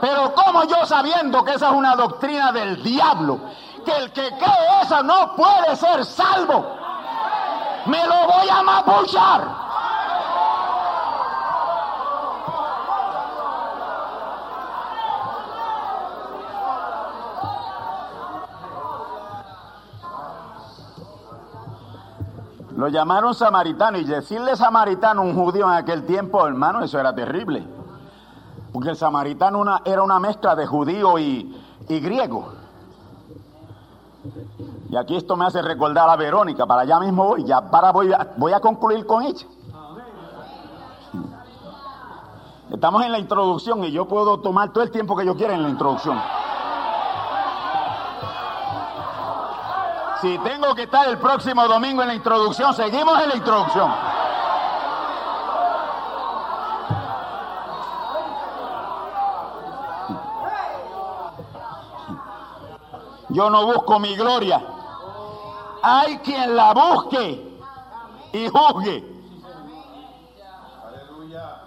Pero 0.00 0.34
como 0.34 0.64
yo 0.64 0.86
sabiendo 0.86 1.44
que 1.44 1.54
esa 1.54 1.66
es 1.66 1.72
una 1.72 1.96
doctrina 1.96 2.52
del 2.52 2.82
diablo, 2.82 3.40
que 3.84 3.92
el 3.96 4.12
que 4.12 4.28
cree 4.28 4.82
esa 4.82 5.02
no 5.02 5.34
puede 5.34 5.74
ser 5.76 6.04
salvo, 6.04 6.75
me 7.86 8.06
lo 8.06 8.26
voy 8.26 8.48
a 8.48 8.62
mapuchar. 8.62 9.66
Lo 22.76 22.88
llamaron 22.88 23.34
samaritano 23.34 23.96
y 23.96 24.04
decirle 24.04 24.54
samaritano 24.54 25.22
a 25.22 25.24
un 25.24 25.34
judío 25.34 25.64
en 25.64 25.72
aquel 25.72 26.04
tiempo, 26.04 26.46
hermano, 26.46 26.82
eso 26.82 27.00
era 27.00 27.14
terrible. 27.14 27.66
Porque 28.72 28.90
el 28.90 28.96
samaritano 28.96 29.80
era 29.84 30.02
una 30.02 30.18
mezcla 30.18 30.54
de 30.54 30.66
judío 30.66 31.18
y 31.18 31.54
griego. 31.88 32.65
Y 34.96 34.98
aquí 34.98 35.14
esto 35.14 35.36
me 35.36 35.44
hace 35.44 35.60
recordar 35.60 36.08
a 36.08 36.16
Verónica, 36.16 36.64
para 36.64 36.80
allá 36.80 36.98
mismo 36.98 37.26
voy, 37.26 37.44
ya 37.44 37.70
para 37.70 37.92
voy 37.92 38.14
a, 38.14 38.32
voy 38.38 38.54
a 38.54 38.60
concluir 38.60 39.04
con 39.04 39.24
ella. 39.24 39.46
Estamos 42.72 43.04
en 43.04 43.12
la 43.12 43.18
introducción 43.18 43.84
y 43.84 43.92
yo 43.92 44.08
puedo 44.08 44.40
tomar 44.40 44.72
todo 44.72 44.82
el 44.82 44.90
tiempo 44.90 45.14
que 45.14 45.26
yo 45.26 45.36
quiera 45.36 45.52
en 45.52 45.64
la 45.64 45.68
introducción. 45.68 46.18
Si 50.22 50.38
tengo 50.38 50.74
que 50.74 50.84
estar 50.84 51.06
el 51.10 51.18
próximo 51.18 51.68
domingo 51.68 52.00
en 52.00 52.08
la 52.08 52.14
introducción, 52.14 52.72
seguimos 52.72 53.22
en 53.22 53.28
la 53.28 53.36
introducción. 53.36 53.92
Yo 63.28 63.50
no 63.50 63.66
busco 63.66 63.98
mi 64.00 64.16
gloria. 64.16 64.75
Hay 65.88 66.18
quien 66.18 66.56
la 66.56 66.74
busque 66.74 67.60
y 68.32 68.48
juzgue. 68.48 69.04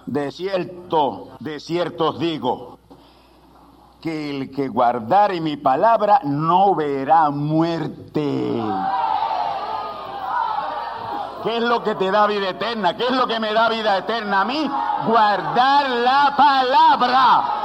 De 0.07 0.29
cierto, 0.33 1.29
de 1.39 1.57
cierto 1.61 2.09
os 2.09 2.19
digo, 2.19 2.79
que 4.01 4.29
el 4.29 4.51
que 4.51 4.67
guardare 4.67 5.39
mi 5.39 5.55
palabra 5.55 6.19
no 6.25 6.75
verá 6.75 7.29
muerte. 7.29 8.61
¿Qué 11.43 11.55
es 11.55 11.63
lo 11.63 11.81
que 11.81 11.95
te 11.95 12.11
da 12.11 12.27
vida 12.27 12.49
eterna? 12.49 12.97
¿Qué 12.97 13.05
es 13.05 13.11
lo 13.11 13.25
que 13.25 13.39
me 13.39 13.53
da 13.53 13.69
vida 13.69 13.99
eterna 13.99 14.41
a 14.41 14.45
mí? 14.45 14.69
Guardar 15.07 15.89
la 15.89 16.33
palabra. 16.35 17.58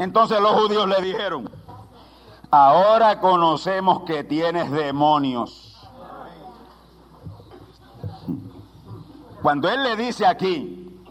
Entonces 0.00 0.40
los 0.40 0.52
judíos 0.52 0.88
le 0.88 1.02
dijeron, 1.02 1.50
ahora 2.50 3.20
conocemos 3.20 4.04
que 4.04 4.24
tienes 4.24 4.70
demonios. 4.70 5.76
Cuando 9.42 9.68
él 9.68 9.82
le 9.82 9.96
dice 9.96 10.24
aquí, 10.24 11.04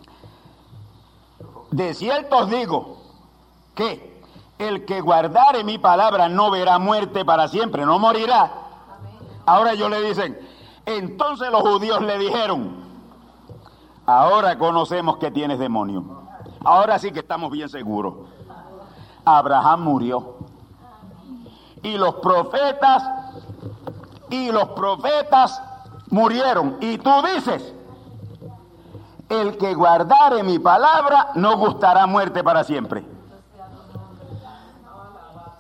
de 1.69 1.93
cierto 1.93 2.38
os 2.38 2.49
digo 2.49 2.97
que 3.75 4.23
el 4.58 4.86
que 4.86 5.02
guardare 5.02 5.63
mi 5.63 5.78
palabra 5.78 6.28
no 6.28 6.49
verá 6.49 6.80
muerte 6.80 7.23
para 7.23 7.47
siempre, 7.47 7.86
no 7.86 7.99
morirá. 7.99 8.52
Ahora 9.45 9.73
ellos 9.73 9.91
le 9.91 10.02
dicen, 10.02 10.39
entonces 10.88 11.52
los 11.52 11.62
judíos 11.62 12.02
le 12.02 12.17
dijeron, 12.17 12.86
ahora 14.08 14.58
conocemos 14.58 15.17
que 15.17 15.30
tienes 15.30 15.60
demonio. 15.60 16.23
Ahora 16.65 16.97
sí 16.97 17.12
que 17.12 17.19
estamos 17.19 17.52
bien 17.52 17.69
seguros. 17.69 18.15
Abraham 19.25 19.82
murió. 19.84 20.38
Y 21.84 21.97
los 21.97 22.15
profetas, 22.15 23.03
y 24.29 24.51
los 24.51 24.69
profetas 24.69 25.62
murieron. 26.10 26.77
Y 26.82 26.97
tú 26.97 27.12
dices, 27.34 27.73
el 29.29 29.58
que 29.58 29.73
guardare 29.73 30.43
mi 30.43 30.60
palabra 30.60 31.29
no 31.36 31.58
gustará 31.58 32.05
muerte 32.08 32.43
para 32.43 32.63
siempre. 32.63 33.05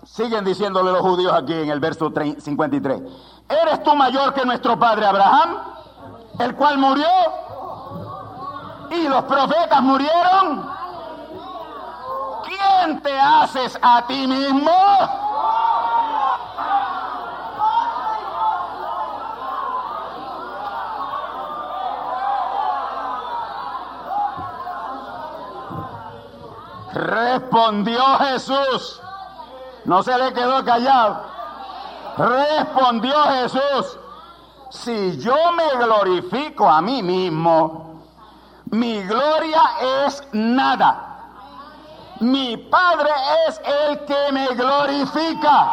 Siguen 0.03 0.43
diciéndole 0.43 0.91
los 0.91 1.01
judíos 1.01 1.31
aquí 1.33 1.53
en 1.53 1.69
el 1.69 1.79
verso 1.79 2.11
53. 2.11 3.01
¿Eres 3.47 3.83
tú 3.83 3.95
mayor 3.95 4.33
que 4.33 4.45
nuestro 4.45 4.77
padre 4.77 5.05
Abraham, 5.05 5.57
el 6.39 6.55
cual 6.55 6.77
murió? 6.77 7.07
Y 8.91 9.07
los 9.07 9.23
profetas 9.23 9.81
murieron. 9.81 10.78
¿Quién 12.49 12.99
te 13.01 13.19
haces 13.19 13.77
a 13.79 14.07
ti 14.07 14.25
mismo? 14.25 14.71
Respondió 26.91 28.01
Jesús. 28.17 28.99
No 29.85 30.01
se 30.01 30.17
le 30.17 30.33
quedó 30.33 30.65
callado. 30.65 31.21
Respondió 32.17 33.13
Jesús. 33.25 33.99
Si 34.71 35.19
yo 35.19 35.35
me 35.51 35.85
glorifico 35.85 36.67
a 36.67 36.81
mí 36.81 37.03
mismo, 37.03 38.01
mi 38.71 39.03
gloria 39.03 39.61
es 40.07 40.23
nada. 40.31 41.08
Mi 42.19 42.57
Padre 42.57 43.09
es 43.47 43.61
el 43.63 44.05
que 44.05 44.31
me 44.33 44.47
glorifica. 44.47 45.71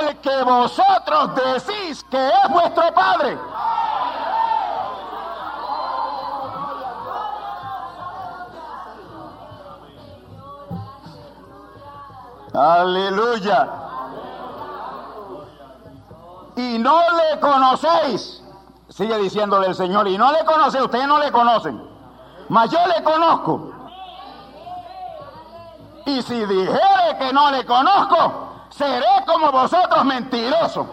El 0.00 0.18
que 0.18 0.42
vosotros 0.42 1.30
decís 1.34 2.04
que 2.10 2.28
es 2.28 2.50
vuestro 2.50 2.92
Padre. 2.92 3.38
Aleluya. 12.52 13.68
Y 16.56 16.78
no 16.78 17.00
le 17.16 17.40
conocéis. 17.40 18.42
Sigue 18.90 19.16
diciéndole 19.18 19.68
el 19.68 19.74
Señor. 19.74 20.06
Y 20.08 20.18
no 20.18 20.32
le 20.32 20.44
conocéis. 20.44 20.84
Ustedes 20.84 21.06
no 21.06 21.18
le 21.18 21.32
conocen. 21.32 21.95
Mas 22.48 22.70
yo 22.70 22.78
le 22.86 23.02
conozco. 23.02 23.72
Y 26.06 26.22
si 26.22 26.46
dijere 26.46 27.18
que 27.18 27.32
no 27.32 27.50
le 27.50 27.66
conozco, 27.66 28.66
seré 28.70 29.24
como 29.26 29.50
vosotros 29.50 30.04
mentirosos. 30.04 30.86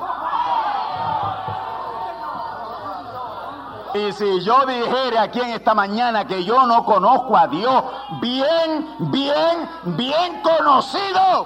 Y 3.94 4.12
si 4.13 4.44
yo 4.44 4.66
dijere 4.66 5.20
aquí 5.20 5.39
en 5.39 5.52
esta 5.52 5.76
mañana 5.76 6.26
que 6.26 6.44
yo 6.44 6.66
no 6.66 6.84
conozco 6.84 7.38
a 7.38 7.46
Dios, 7.46 7.84
bien, 8.20 8.88
bien, 9.12 9.70
bien 9.84 10.42
conocido, 10.42 11.46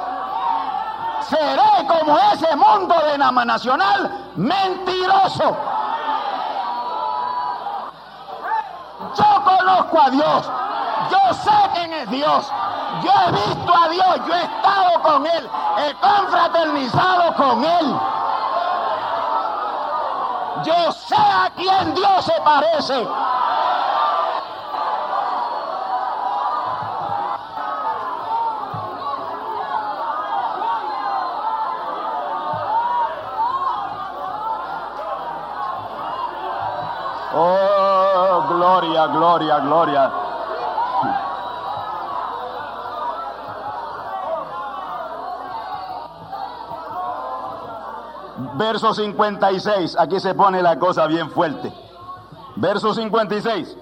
seré 1.27 1.87
como 1.89 2.17
ese 2.33 2.55
mundo 2.55 2.95
de 3.11 3.17
Nama 3.17 3.43
Nacional 3.43 4.31
mentiroso. 4.37 5.57
Yo 9.15 9.43
conozco 9.43 10.01
a 10.01 10.09
Dios, 10.09 10.51
yo 11.11 11.33
sé 11.33 11.51
quién 11.73 11.93
es 11.93 12.09
Dios, 12.09 12.51
yo 13.03 13.11
he 13.27 13.31
visto 13.31 13.73
a 13.73 13.89
Dios, 13.89 14.27
yo 14.27 14.33
he 14.33 14.43
estado 14.43 15.01
con 15.01 15.25
Él, 15.25 15.49
he 15.77 15.93
confraternizado 15.95 17.35
con 17.35 17.63
Él. 17.63 17.95
Yo 20.63 20.91
sé 20.91 21.15
a 21.15 21.49
quién 21.55 21.93
Dios 21.93 22.25
se 22.25 22.33
parece. 22.41 23.07
Gloria, 38.77 39.07
gloria, 39.07 39.59
gloria. 39.59 40.11
Verso 48.53 48.93
56, 48.93 49.97
aquí 49.97 50.19
se 50.19 50.33
pone 50.35 50.61
la 50.61 50.77
cosa 50.77 51.07
bien 51.07 51.29
fuerte. 51.31 51.71
Verso 52.55 52.93
56. 52.93 53.75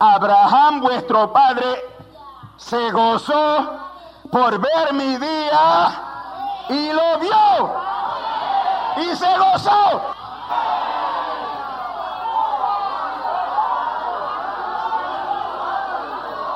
Abraham 0.00 0.80
vuestro 0.80 1.32
padre 1.32 1.82
se 2.56 2.90
gozó 2.90 3.66
por 4.30 4.58
ver 4.58 4.94
mi 4.94 5.16
día 5.16 6.02
y 6.68 6.92
lo 6.92 7.18
vio 7.18 7.74
y 8.96 9.16
se 9.16 9.38
gozó. 9.38 10.17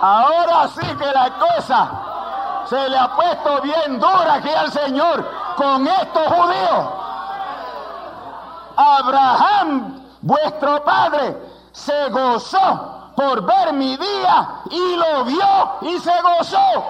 Ahora 0.02 0.66
sí 0.74 0.84
que 0.96 1.12
la 1.12 1.30
cosa 1.38 1.90
se 2.68 2.88
le 2.88 2.98
ha 2.98 3.14
puesto 3.14 3.60
bien 3.60 4.00
dura 4.00 4.34
aquí 4.34 4.48
al 4.48 4.72
Señor 4.72 5.24
con 5.56 5.86
estos 5.86 6.26
judíos. 6.26 6.88
Abraham, 8.76 10.02
vuestro 10.22 10.82
padre, 10.82 11.36
se 11.70 12.08
gozó 12.08 13.12
por 13.14 13.42
ver 13.42 13.74
mi 13.74 13.96
día 13.96 14.48
y 14.70 14.96
lo 14.96 15.24
vio 15.24 15.78
y 15.82 15.96
se 16.00 16.20
gozó. 16.20 16.84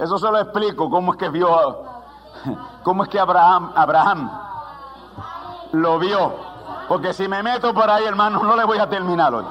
Eso 0.00 0.18
se 0.18 0.30
lo 0.30 0.38
explico, 0.38 0.88
cómo 0.88 1.12
es 1.12 1.18
que 1.18 1.28
vio, 1.28 1.82
cómo 2.84 3.02
es 3.02 3.08
que 3.08 3.18
Abraham, 3.18 3.72
Abraham 3.74 4.30
lo 5.72 5.98
vio. 5.98 6.32
Porque 6.88 7.12
si 7.12 7.28
me 7.28 7.42
meto 7.42 7.74
por 7.74 7.90
ahí, 7.90 8.04
hermano, 8.04 8.42
no 8.42 8.56
le 8.56 8.64
voy 8.64 8.78
a 8.78 8.88
terminar 8.88 9.34
hoy. 9.34 9.44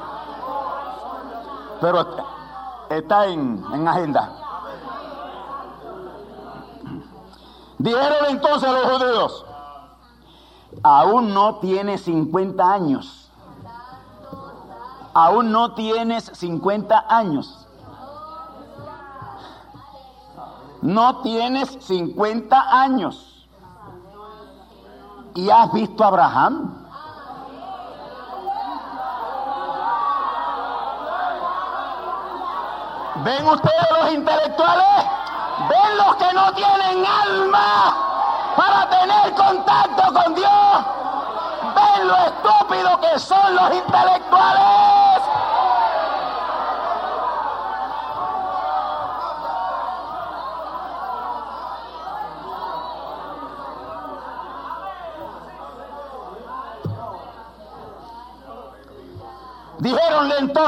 Pero 1.80 2.04
está 2.88 3.26
en, 3.26 3.64
en 3.72 3.86
agenda. 3.86 4.32
Dijeron 7.78 8.26
entonces 8.28 8.72
los 8.72 8.84
judíos, 8.90 9.46
aún 10.82 11.32
no 11.32 11.56
tienes 11.56 12.02
50 12.02 12.72
años. 12.72 13.30
Aún 15.14 15.52
no 15.52 15.74
tienes 15.74 16.24
50 16.34 17.06
años. 17.08 17.67
No 20.82 21.22
tienes 21.22 21.76
50 21.80 22.80
años. 22.82 23.48
¿Y 25.34 25.50
has 25.50 25.72
visto 25.72 26.04
a 26.04 26.08
Abraham? 26.08 26.78
¿Ven 33.24 33.48
ustedes 33.48 33.86
los 34.00 34.12
intelectuales? 34.12 35.06
¿Ven 35.68 35.98
los 35.98 36.16
que 36.16 36.32
no 36.32 36.52
tienen 36.52 37.04
alma 37.04 37.94
para 38.56 38.88
tener 38.88 39.34
contacto 39.34 40.12
con 40.14 40.34
Dios? 40.34 40.50
¿Ven 41.74 42.08
lo 42.08 42.16
estúpido 42.16 43.00
que 43.00 43.18
son 43.18 43.56
los 43.56 43.74
intelectuales? 43.74 44.57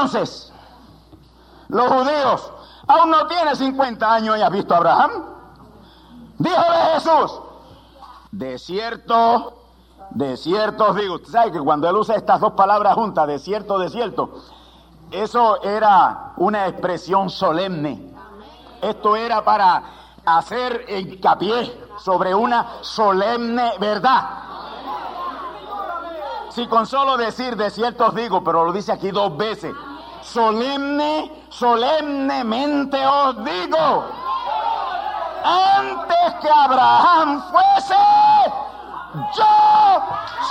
Entonces 0.01 0.51
los 1.67 1.87
judíos, 1.87 2.51
aún 2.87 3.11
no 3.11 3.27
tiene 3.27 3.55
50 3.55 4.13
años 4.13 4.37
y 4.37 4.41
has 4.41 4.51
visto 4.51 4.73
a 4.73 4.77
Abraham. 4.77 5.11
Díjole 6.37 6.77
Jesús, 6.95 7.39
de 8.31 8.57
cierto, 8.57 9.57
De 10.09 10.35
cierto 10.35 10.89
os 10.89 10.95
digo, 10.97 11.15
usted 11.15 11.31
sabe 11.31 11.51
que 11.53 11.59
cuando 11.61 11.87
él 11.87 11.95
usa 11.95 12.15
estas 12.15 12.41
dos 12.41 12.53
palabras 12.53 12.95
juntas, 12.95 13.27
de 13.27 13.39
cierto, 13.39 13.79
de 13.79 13.89
cierto, 13.89 14.31
eso 15.11 15.61
era 15.63 16.33
una 16.37 16.67
expresión 16.67 17.29
solemne. 17.29 18.13
Esto 18.81 19.15
era 19.15 19.45
para 19.45 19.83
hacer 20.25 20.85
hincapié 20.89 21.87
sobre 21.97 22.35
una 22.35 22.79
solemne 22.81 23.73
verdad. 23.79 24.41
Si 26.49 26.67
con 26.67 26.85
solo 26.85 27.15
decir 27.15 27.55
de 27.55 27.69
cierto 27.69 28.07
os 28.07 28.15
digo, 28.15 28.43
pero 28.43 28.65
lo 28.65 28.73
dice 28.73 28.91
aquí 28.91 29.11
dos 29.11 29.37
veces, 29.37 29.73
solemne, 30.21 31.31
solemnemente 31.49 32.97
os 33.05 33.35
digo, 33.43 34.05
antes 35.43 36.33
que 36.41 36.49
Abraham 36.49 37.41
fuese, 37.51 37.95
yo 39.35 40.03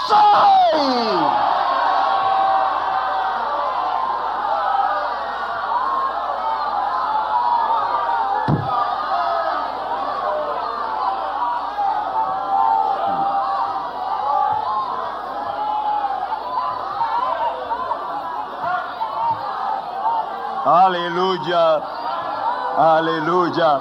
soy. 0.09 1.60
Aleluya. 20.91 21.83
Aleluya. 22.77 23.81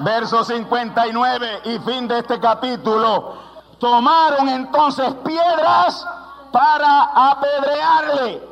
Verso 0.00 0.44
59 0.44 1.60
y 1.64 1.78
fin 1.78 2.06
de 2.06 2.18
este 2.18 2.38
capítulo. 2.38 3.36
Tomaron 3.78 4.50
entonces 4.50 5.14
piedras 5.24 6.06
para 6.52 7.30
apedrearle. 7.30 8.48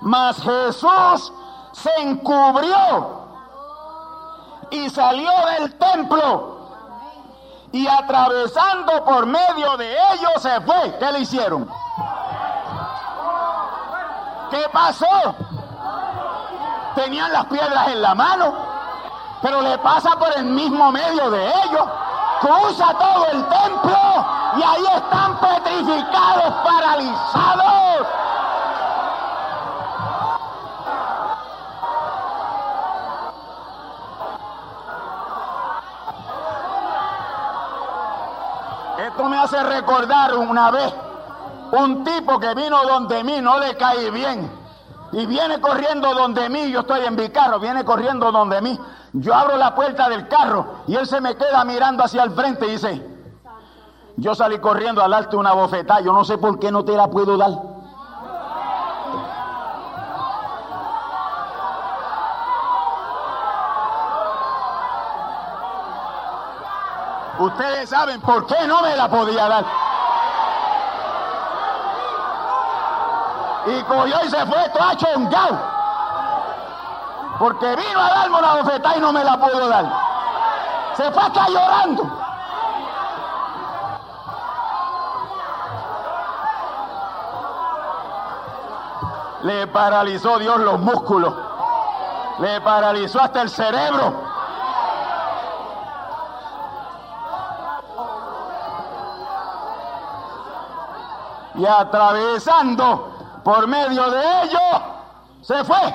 Mas 0.00 0.42
Jesús 0.42 1.32
se 1.70 1.90
encubrió 2.00 3.22
y 4.70 4.90
salió 4.90 5.30
del 5.58 5.78
templo 5.78 6.58
y 7.70 7.86
atravesando 7.86 9.04
por 9.04 9.26
medio 9.26 9.76
de 9.76 9.92
ellos 9.92 10.42
se 10.42 10.60
fue. 10.62 10.98
¿Qué 10.98 11.12
le 11.12 11.20
hicieron? 11.20 11.81
¿Qué 14.52 14.68
pasó? 14.70 15.34
Tenían 16.94 17.32
las 17.32 17.46
piedras 17.46 17.88
en 17.88 18.02
la 18.02 18.14
mano, 18.14 18.52
pero 19.40 19.62
le 19.62 19.78
pasa 19.78 20.10
por 20.16 20.30
el 20.36 20.44
mismo 20.44 20.92
medio 20.92 21.30
de 21.30 21.48
ellos, 21.48 21.86
cruza 22.38 22.92
todo 22.98 23.26
el 23.32 23.48
templo 23.48 23.98
y 24.58 24.62
ahí 24.62 24.84
están 24.94 25.38
petrificados, 25.38 26.54
paralizados. 26.66 28.06
Esto 38.98 39.24
me 39.24 39.38
hace 39.38 39.62
recordar 39.62 40.36
una 40.36 40.70
vez 40.70 40.92
un 41.72 42.04
tipo 42.04 42.38
que 42.38 42.54
vino 42.54 42.82
donde 42.84 43.24
mí 43.24 43.40
no 43.40 43.58
le 43.58 43.76
cae 43.76 44.10
bien. 44.10 44.50
Y 45.12 45.26
viene 45.26 45.60
corriendo 45.60 46.14
donde 46.14 46.48
mí, 46.48 46.70
yo 46.70 46.80
estoy 46.80 47.04
en 47.04 47.16
mi 47.16 47.28
carro, 47.30 47.58
viene 47.58 47.84
corriendo 47.84 48.30
donde 48.30 48.60
mí. 48.62 48.78
Yo 49.14 49.34
abro 49.34 49.56
la 49.56 49.74
puerta 49.74 50.08
del 50.08 50.28
carro 50.28 50.84
y 50.86 50.96
él 50.96 51.06
se 51.06 51.20
me 51.20 51.36
queda 51.36 51.64
mirando 51.64 52.04
hacia 52.04 52.22
el 52.22 52.30
frente 52.30 52.66
y 52.66 52.70
dice, 52.72 53.06
yo 54.16 54.34
salí 54.34 54.58
corriendo 54.58 55.02
al 55.02 55.10
darte 55.10 55.36
una 55.36 55.52
bofetada, 55.52 56.00
yo 56.00 56.12
no 56.12 56.24
sé 56.24 56.38
por 56.38 56.58
qué 56.58 56.70
no 56.70 56.84
te 56.84 56.92
la 56.92 57.08
puedo 57.08 57.36
dar. 57.36 57.50
Ustedes 67.38 67.88
saben 67.90 68.20
por 68.20 68.46
qué 68.46 68.66
no 68.66 68.82
me 68.82 68.94
la 68.94 69.08
podía 69.08 69.48
dar. 69.48 69.81
Y 73.66 73.82
cogió 73.84 74.24
y 74.24 74.30
se 74.30 74.46
fue 74.46 74.68
todo 74.70 74.82
achongado. 74.82 75.58
Porque 77.38 77.76
vino 77.76 78.00
a 78.00 78.08
darme 78.08 78.38
una 78.38 78.54
bofetada 78.54 78.96
y 78.96 79.00
no 79.00 79.12
me 79.12 79.24
la 79.24 79.36
pudo 79.38 79.68
dar. 79.68 79.86
Se 80.96 81.10
fue 81.10 81.22
acá 81.22 81.46
llorando. 81.48 82.22
Le 89.42 89.66
paralizó 89.66 90.38
Dios 90.38 90.60
los 90.60 90.78
músculos. 90.78 91.34
Le 92.38 92.60
paralizó 92.60 93.20
hasta 93.20 93.42
el 93.42 93.50
cerebro. 93.50 94.14
Y 101.54 101.66
atravesando 101.66 103.11
por 103.44 103.66
medio 103.66 104.10
de 104.10 104.42
ellos 104.42 104.82
se 105.42 105.64
fue. 105.64 105.94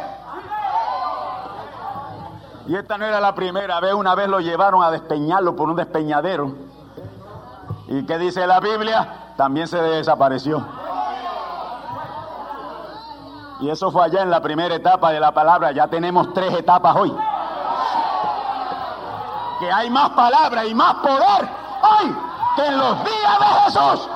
Y 2.68 2.76
esta 2.76 2.98
no 2.98 3.06
era 3.06 3.22
la 3.22 3.34
primera 3.34 3.80
vez, 3.80 3.94
una 3.94 4.14
vez 4.14 4.28
lo 4.28 4.40
llevaron 4.40 4.84
a 4.84 4.92
despeñarlo 4.92 5.56
por 5.56 5.70
un 5.70 5.78
despeñadero. 5.78 6.54
¿Y 7.88 8.06
qué 8.06 8.18
dice 8.18 8.46
la 8.46 8.60
Biblia? 8.60 9.34
También 9.38 9.68
se 9.68 9.82
desapareció. 9.82 10.66
Y 13.62 13.70
eso 13.70 13.90
fue 13.92 14.04
allá 14.04 14.22
en 14.22 14.30
la 14.30 14.42
primera 14.42 14.76
etapa 14.76 15.12
de 15.12 15.20
la 15.20 15.32
palabra. 15.32 15.72
Ya 15.72 15.88
tenemos 15.88 16.34
tres 16.34 16.54
etapas 16.54 16.96
hoy. 16.96 17.16
Que 19.60 19.72
hay 19.72 19.90
más 19.90 20.10
palabra 20.10 20.66
y 20.66 20.76
más 20.76 20.96
poder 20.96 21.50
hoy 21.82 22.16
que 22.56 22.66
en 22.66 22.78
los 22.78 23.04
días 23.04 23.40
de 23.40 23.46
Jesús. 23.64 24.10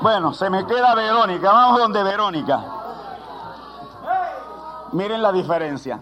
Bueno, 0.00 0.32
se 0.32 0.48
me 0.48 0.64
queda 0.64 0.94
Verónica. 0.94 1.52
Vamos 1.52 1.78
donde 1.80 2.02
Verónica. 2.02 2.64
Miren 4.92 5.22
la 5.22 5.32
diferencia. 5.32 6.00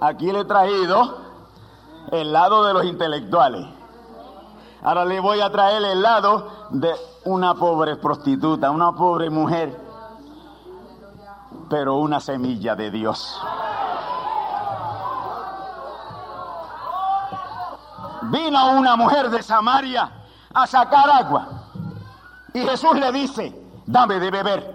Aquí 0.00 0.32
le 0.32 0.40
he 0.40 0.44
traído 0.44 1.18
el 2.10 2.32
lado 2.32 2.64
de 2.64 2.72
los 2.72 2.84
intelectuales. 2.84 3.66
Ahora 4.82 5.04
le 5.04 5.20
voy 5.20 5.40
a 5.40 5.50
traer 5.50 5.84
el 5.84 6.02
lado 6.02 6.48
de 6.70 6.94
una 7.24 7.54
pobre 7.54 7.96
prostituta, 7.96 8.70
una 8.70 8.92
pobre 8.92 9.30
mujer, 9.30 9.80
pero 11.70 11.96
una 11.96 12.20
semilla 12.20 12.74
de 12.74 12.90
Dios. 12.90 13.40
Vino 18.22 18.70
una 18.72 18.96
mujer 18.96 19.30
de 19.30 19.42
Samaria 19.42 20.10
a 20.52 20.66
sacar 20.66 21.08
agua. 21.10 21.63
Y 22.56 22.60
Jesús 22.60 22.94
le 22.94 23.10
dice, 23.10 23.52
dame 23.84 24.20
de 24.20 24.30
beber. 24.30 24.74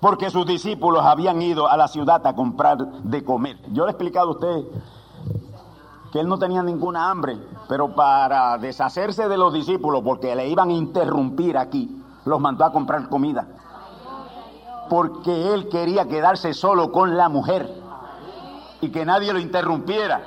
Porque 0.00 0.30
sus 0.30 0.46
discípulos 0.46 1.04
habían 1.04 1.42
ido 1.42 1.68
a 1.68 1.76
la 1.76 1.88
ciudad 1.88 2.24
a 2.24 2.36
comprar 2.36 2.78
de 2.78 3.24
comer. 3.24 3.58
Yo 3.72 3.84
le 3.84 3.90
he 3.90 3.94
explicado 3.94 4.28
a 4.28 4.30
usted 4.30 4.64
que 6.12 6.20
él 6.20 6.28
no 6.28 6.38
tenía 6.38 6.62
ninguna 6.62 7.10
hambre, 7.10 7.36
pero 7.68 7.96
para 7.96 8.56
deshacerse 8.58 9.28
de 9.28 9.36
los 9.36 9.52
discípulos, 9.52 10.02
porque 10.04 10.36
le 10.36 10.46
iban 10.46 10.68
a 10.68 10.74
interrumpir 10.74 11.58
aquí, 11.58 12.00
los 12.24 12.38
mandó 12.38 12.66
a 12.66 12.72
comprar 12.72 13.08
comida. 13.08 13.48
Porque 14.88 15.52
él 15.52 15.68
quería 15.68 16.06
quedarse 16.06 16.54
solo 16.54 16.92
con 16.92 17.16
la 17.16 17.28
mujer 17.28 17.68
y 18.80 18.90
que 18.90 19.04
nadie 19.04 19.32
lo 19.32 19.40
interrumpiera. 19.40 20.22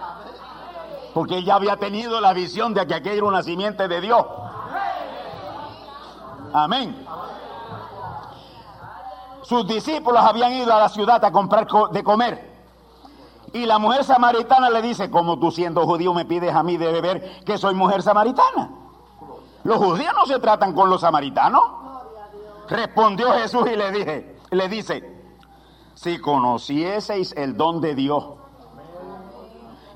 Porque 1.13 1.37
él 1.37 1.45
ya 1.45 1.55
había 1.55 1.77
tenido 1.77 2.19
la 2.19 2.33
visión 2.33 2.73
de 2.73 2.85
que 2.85 2.95
aquello 2.95 3.15
era 3.15 3.27
un 3.27 3.33
nacimiento 3.33 3.87
de 3.87 4.01
Dios. 4.01 4.25
Amén. 6.55 7.05
Sus 9.43 9.67
discípulos 9.67 10.23
habían 10.23 10.53
ido 10.53 10.73
a 10.73 10.79
la 10.79 10.89
ciudad 10.89 11.23
a 11.25 11.31
comprar 11.31 11.67
de 11.91 12.01
comer. 12.01 12.55
Y 13.51 13.65
la 13.65 13.77
mujer 13.77 14.05
samaritana 14.05 14.69
le 14.69 14.81
dice, 14.81 15.11
como 15.11 15.37
tú 15.37 15.51
siendo 15.51 15.85
judío 15.85 16.13
me 16.13 16.23
pides 16.23 16.55
a 16.55 16.63
mí 16.63 16.77
de 16.77 16.91
beber 16.93 17.43
que 17.43 17.57
soy 17.57 17.75
mujer 17.75 18.01
samaritana. 18.01 18.69
Los 19.65 19.77
judíos 19.77 20.13
no 20.15 20.25
se 20.25 20.39
tratan 20.39 20.73
con 20.73 20.89
los 20.89 21.01
samaritanos. 21.01 21.61
Respondió 22.69 23.33
Jesús 23.33 23.67
y 23.69 23.75
le 23.75 23.91
dije, 23.91 24.39
le 24.51 24.69
dice, 24.69 25.03
si 25.93 26.19
conocieseis 26.19 27.33
el 27.33 27.57
don 27.57 27.81
de 27.81 27.95
Dios, 27.95 28.25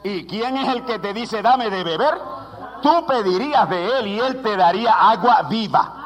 ¿y 0.03 0.28
quién 0.28 0.57
es 0.57 0.68
el 0.76 0.84
que 0.84 0.99
te 0.99 1.14
dice 1.14 1.41
dame 1.41 1.70
de 1.70 1.86
beber? 1.86 2.20
Tú 2.82 3.05
pedirías 3.07 3.70
de 3.70 3.99
él 3.99 4.07
y 4.07 4.20
él 4.20 4.41
te 4.41 4.57
daría 4.57 4.93
agua 5.10 5.43
viva. 5.43 5.99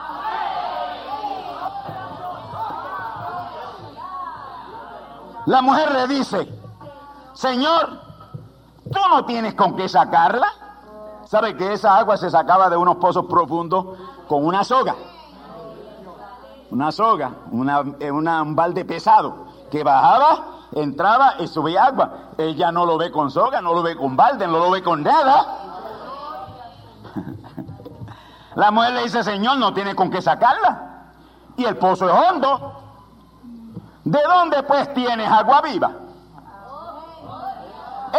La 5.45 5.61
mujer 5.61 5.91
le 5.91 6.07
dice, 6.07 6.47
Señor, 7.33 7.99
tú 8.85 8.99
no 9.09 9.25
tienes 9.25 9.53
con 9.55 9.75
qué 9.75 9.89
sacarla. 9.89 10.47
¿Sabe 11.25 11.57
que 11.57 11.73
esa 11.73 11.97
agua 11.97 12.15
se 12.15 12.29
sacaba 12.29 12.69
de 12.69 12.77
unos 12.77 12.97
pozos 12.97 13.25
profundos 13.25 13.97
con 14.27 14.45
una 14.45 14.63
soga? 14.63 14.95
Una 16.69 16.91
soga, 16.91 17.31
una, 17.51 17.81
un 18.41 18.55
balde 18.55 18.85
pesado 18.85 19.47
que 19.69 19.83
bajaba, 19.83 20.45
entraba 20.73 21.35
y 21.39 21.47
subía 21.47 21.85
agua. 21.85 22.11
Ella 22.37 22.71
no 22.71 22.85
lo 22.85 22.97
ve 22.97 23.11
con 23.11 23.29
soga, 23.29 23.61
no 23.61 23.73
lo 23.73 23.83
ve 23.83 23.95
con 23.95 24.15
balde, 24.15 24.47
no 24.47 24.59
lo 24.59 24.71
ve 24.71 24.81
con 24.81 25.03
nada. 25.03 25.59
La 28.55 28.71
mujer 28.71 28.93
le 28.93 29.03
dice, 29.03 29.23
Señor, 29.23 29.57
no 29.57 29.73
tiene 29.73 29.95
con 29.95 30.09
qué 30.09 30.21
sacarla. 30.21 31.09
Y 31.57 31.65
el 31.65 31.77
pozo 31.77 32.07
es 32.07 32.15
hondo. 32.15 32.82
¿De 34.03 34.21
dónde 34.21 34.63
pues 34.63 34.93
tienes 34.93 35.29
agua 35.29 35.61
viva? 35.61 35.91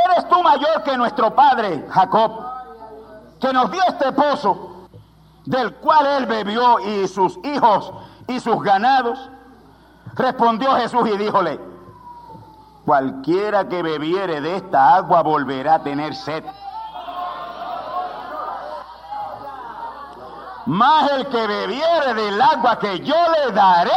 ¿Eres 0.05 0.29
tú 0.29 0.43
mayor 0.43 0.83
que 0.83 0.97
nuestro 0.97 1.35
padre 1.35 1.87
Jacob, 1.91 2.33
que 3.41 3.53
nos 3.53 3.71
dio 3.71 3.83
este 3.89 4.13
pozo, 4.13 4.89
del 5.45 5.75
cual 5.77 6.07
él 6.07 6.27
bebió 6.27 6.81
y 6.81 7.07
sus 7.07 7.39
hijos 7.45 7.93
y 8.27 8.41
sus 8.41 8.63
ganados? 8.63 9.31
Respondió 10.15 10.75
Jesús 10.77 11.09
y 11.09 11.19
díjole, 11.19 11.61
cualquiera 12.85 13.69
que 13.69 13.83
bebiere 13.83 14.41
de 14.41 14.57
esta 14.57 14.97
agua 14.97 15.23
volverá 15.23 15.75
a 15.75 15.83
tener 15.83 16.15
sed. 16.15 16.45
Más 20.67 21.11
el 21.13 21.27
que 21.29 21.47
bebiere 21.47 22.15
del 22.15 22.41
agua 22.41 22.79
que 22.79 23.01
yo 23.01 23.15
le 23.15 23.53
daré, 23.53 23.91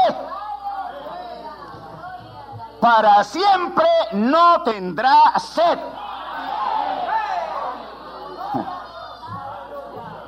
para 2.79 3.23
siempre 3.23 3.87
no 4.13 4.61
tendrá 4.63 5.37
sed. 5.39 5.79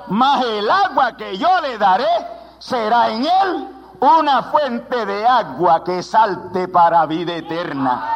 Mas 0.07 0.43
el 0.43 0.69
agua 0.69 1.15
que 1.15 1.37
yo 1.37 1.61
le 1.61 1.77
daré 1.77 2.09
será 2.57 3.09
en 3.09 3.25
él 3.25 3.67
una 3.99 4.43
fuente 4.43 5.05
de 5.05 5.27
agua 5.27 5.83
que 5.83 6.01
salte 6.01 6.67
para 6.67 7.05
vida 7.05 7.35
eterna. 7.35 8.15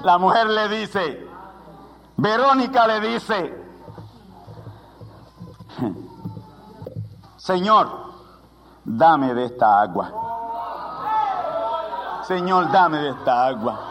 La 0.00 0.18
mujer 0.18 0.46
le 0.48 0.68
dice, 0.68 1.28
Verónica 2.16 2.86
le 2.86 3.00
dice, 3.00 3.64
Señor, 7.36 8.11
dame 8.84 9.34
de 9.34 9.44
esta 9.44 9.80
agua. 9.80 10.12
Señor, 12.24 12.70
dame 12.70 12.98
de 12.98 13.10
esta 13.10 13.46
agua. 13.46 13.88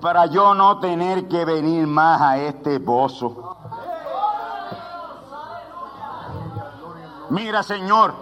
Para 0.00 0.26
yo 0.26 0.54
no 0.54 0.78
tener 0.78 1.28
que 1.28 1.44
venir 1.44 1.86
más 1.86 2.20
a 2.20 2.38
este 2.38 2.78
pozo. 2.80 3.56
Mira, 7.30 7.62
Señor, 7.62 8.14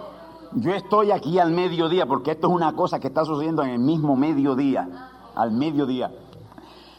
yo 0.53 0.73
estoy 0.73 1.11
aquí 1.11 1.39
al 1.39 1.51
mediodía, 1.51 2.05
porque 2.05 2.31
esto 2.31 2.47
es 2.47 2.53
una 2.53 2.73
cosa 2.73 2.99
que 2.99 3.07
está 3.07 3.23
sucediendo 3.23 3.63
en 3.63 3.69
el 3.69 3.79
mismo 3.79 4.15
mediodía, 4.15 5.11
al 5.35 5.51
mediodía. 5.51 6.11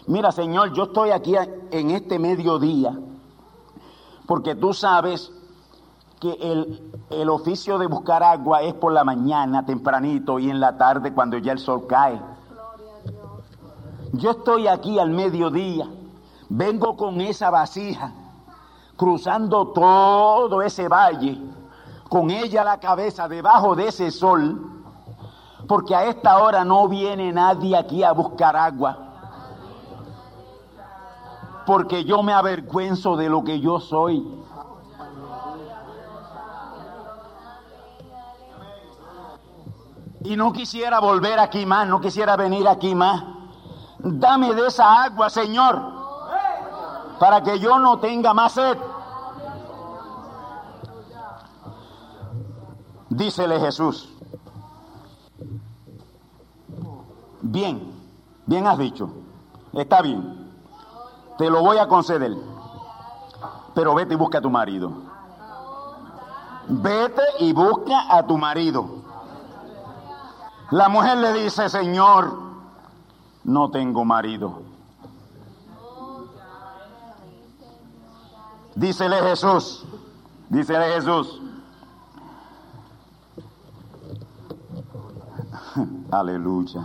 Mira, 0.06 0.32
Señor, 0.32 0.72
yo 0.72 0.84
estoy 0.84 1.10
aquí 1.10 1.34
en 1.70 1.90
este 1.90 2.18
mediodía, 2.18 2.98
porque 4.26 4.54
tú 4.54 4.72
sabes 4.72 5.32
que 6.18 6.32
el, 6.32 6.92
el, 7.10 7.28
oficio 7.28 7.78
de 7.78 7.86
buscar 7.86 8.22
agua 8.22 8.62
es 8.62 8.74
por 8.74 8.92
la 8.92 9.04
mañana, 9.04 9.64
tempranito, 9.64 10.38
y 10.38 10.50
en 10.50 10.60
la 10.60 10.76
tarde 10.76 11.12
cuando 11.12 11.38
ya 11.38 11.52
el 11.52 11.58
sol 11.58 11.86
cae. 11.86 12.20
Yo 14.12 14.30
estoy 14.32 14.66
aquí 14.66 14.98
al 14.98 15.10
mediodía, 15.10 15.86
vengo 16.48 16.96
con 16.96 17.20
esa 17.20 17.50
vasija, 17.50 18.12
cruzando 18.96 19.68
todo 19.68 20.62
ese 20.62 20.88
valle 20.88 21.38
con 22.08 22.30
ella 22.30 22.64
la 22.64 22.80
cabeza 22.80 23.28
debajo 23.28 23.76
de 23.76 23.88
ese 23.88 24.10
sol, 24.10 24.82
porque 25.66 25.94
a 25.94 26.06
esta 26.06 26.38
hora 26.42 26.64
no 26.64 26.88
viene 26.88 27.32
nadie 27.32 27.76
aquí 27.76 28.02
a 28.02 28.12
buscar 28.12 28.56
agua, 28.56 28.98
porque 31.66 32.04
yo 32.04 32.22
me 32.22 32.32
avergüenzo 32.32 33.16
de 33.16 33.28
lo 33.28 33.44
que 33.44 33.60
yo 33.60 33.78
soy. 33.78 34.26
Y 40.24 40.36
no 40.36 40.52
quisiera 40.52 41.00
volver 41.00 41.38
aquí 41.38 41.64
más, 41.64 41.86
no 41.86 42.00
quisiera 42.00 42.36
venir 42.36 42.66
aquí 42.68 42.94
más. 42.94 43.24
Dame 43.98 44.54
de 44.54 44.66
esa 44.66 45.04
agua, 45.04 45.30
Señor, 45.30 45.80
para 47.18 47.42
que 47.42 47.58
yo 47.58 47.78
no 47.78 47.98
tenga 47.98 48.34
más 48.34 48.52
sed. 48.52 48.78
Dícele 53.10 53.58
Jesús, 53.58 54.08
bien, 57.40 57.92
bien 58.46 58.66
has 58.66 58.78
dicho, 58.78 59.10
está 59.72 60.02
bien, 60.02 60.52
te 61.38 61.50
lo 61.50 61.62
voy 61.62 61.78
a 61.78 61.88
conceder, 61.88 62.36
pero 63.74 63.94
vete 63.94 64.14
y 64.14 64.16
busca 64.16 64.38
a 64.38 64.42
tu 64.42 64.50
marido. 64.50 64.92
Vete 66.68 67.22
y 67.40 67.52
busca 67.54 68.14
a 68.14 68.26
tu 68.26 68.36
marido. 68.36 68.97
La 70.70 70.88
mujer 70.88 71.16
le 71.18 71.32
dice, 71.32 71.68
Señor, 71.68 72.38
no 73.44 73.70
tengo 73.70 74.04
marido. 74.04 74.62
Dícele 78.74 79.16
Jesús, 79.22 79.84
dícele 80.48 80.92
Jesús, 80.94 81.40
Aleluya. 86.10 86.82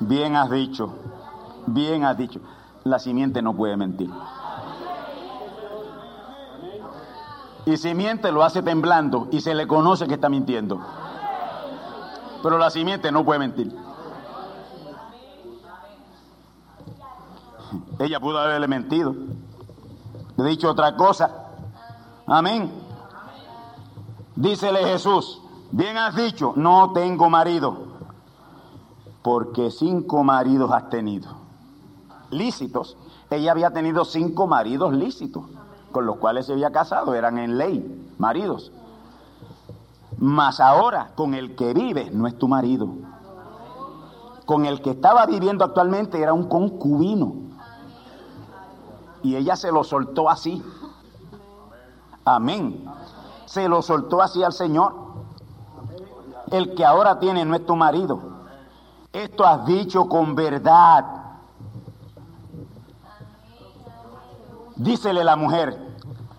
Bien 0.00 0.36
has 0.36 0.50
dicho, 0.50 0.90
bien 1.66 2.04
has 2.04 2.16
dicho. 2.16 2.40
La 2.84 2.98
simiente 2.98 3.42
no 3.42 3.54
puede 3.54 3.76
mentir. 3.76 4.10
Y 7.66 7.76
si 7.76 7.94
miente 7.94 8.32
lo 8.32 8.42
hace 8.42 8.62
temblando 8.62 9.28
y 9.30 9.40
se 9.40 9.54
le 9.54 9.66
conoce 9.66 10.06
que 10.06 10.14
está 10.14 10.28
mintiendo. 10.28 10.80
Pero 12.42 12.58
la 12.58 12.70
simiente 12.70 13.10
no 13.10 13.24
puede 13.24 13.40
mentir. 13.40 13.74
Ella 17.98 18.20
pudo 18.20 18.38
haberle 18.38 18.68
mentido. 18.68 19.14
Le 20.36 20.44
he 20.44 20.48
dicho 20.48 20.70
otra 20.70 20.96
cosa. 20.96 21.30
Amén. 22.26 22.70
Dícele 24.36 24.84
Jesús, 24.84 25.42
Bien 25.70 25.98
has 25.98 26.16
dicho, 26.16 26.54
no 26.56 26.92
tengo 26.92 27.28
marido, 27.28 27.76
porque 29.22 29.70
cinco 29.70 30.24
maridos 30.24 30.70
has 30.72 30.88
tenido. 30.88 31.28
Lícitos. 32.30 32.96
Ella 33.30 33.52
había 33.52 33.70
tenido 33.70 34.06
cinco 34.06 34.46
maridos 34.46 34.94
lícitos, 34.94 35.44
con 35.92 36.06
los 36.06 36.16
cuales 36.16 36.46
se 36.46 36.54
había 36.54 36.72
casado, 36.72 37.14
eran 37.14 37.38
en 37.38 37.58
ley, 37.58 38.14
maridos. 38.16 38.72
Mas 40.18 40.60
ahora, 40.60 41.12
con 41.14 41.34
el 41.34 41.54
que 41.54 41.72
vive, 41.72 42.10
no 42.12 42.26
es 42.26 42.36
tu 42.38 42.48
marido. 42.48 42.88
Con 44.46 44.64
el 44.66 44.82
que 44.82 44.90
estaba 44.90 45.26
viviendo 45.26 45.64
actualmente 45.64 46.20
era 46.20 46.32
un 46.32 46.48
concubino. 46.48 47.34
Y 49.22 49.36
ella 49.36 49.56
se 49.56 49.70
lo 49.70 49.84
soltó 49.84 50.28
así. 50.28 50.62
Amén. 52.24 52.84
Se 53.46 53.68
lo 53.68 53.82
soltó 53.82 54.20
así 54.22 54.42
al 54.42 54.52
Señor 54.52 55.08
el 56.50 56.74
que 56.74 56.84
ahora 56.84 57.18
tiene 57.18 57.44
no 57.44 57.54
es 57.54 57.64
tu 57.66 57.76
marido. 57.76 58.20
Esto 59.12 59.46
has 59.46 59.64
dicho 59.66 60.08
con 60.08 60.34
verdad. 60.34 61.04
Dícele 64.76 65.24
la 65.24 65.34
mujer, 65.34 65.76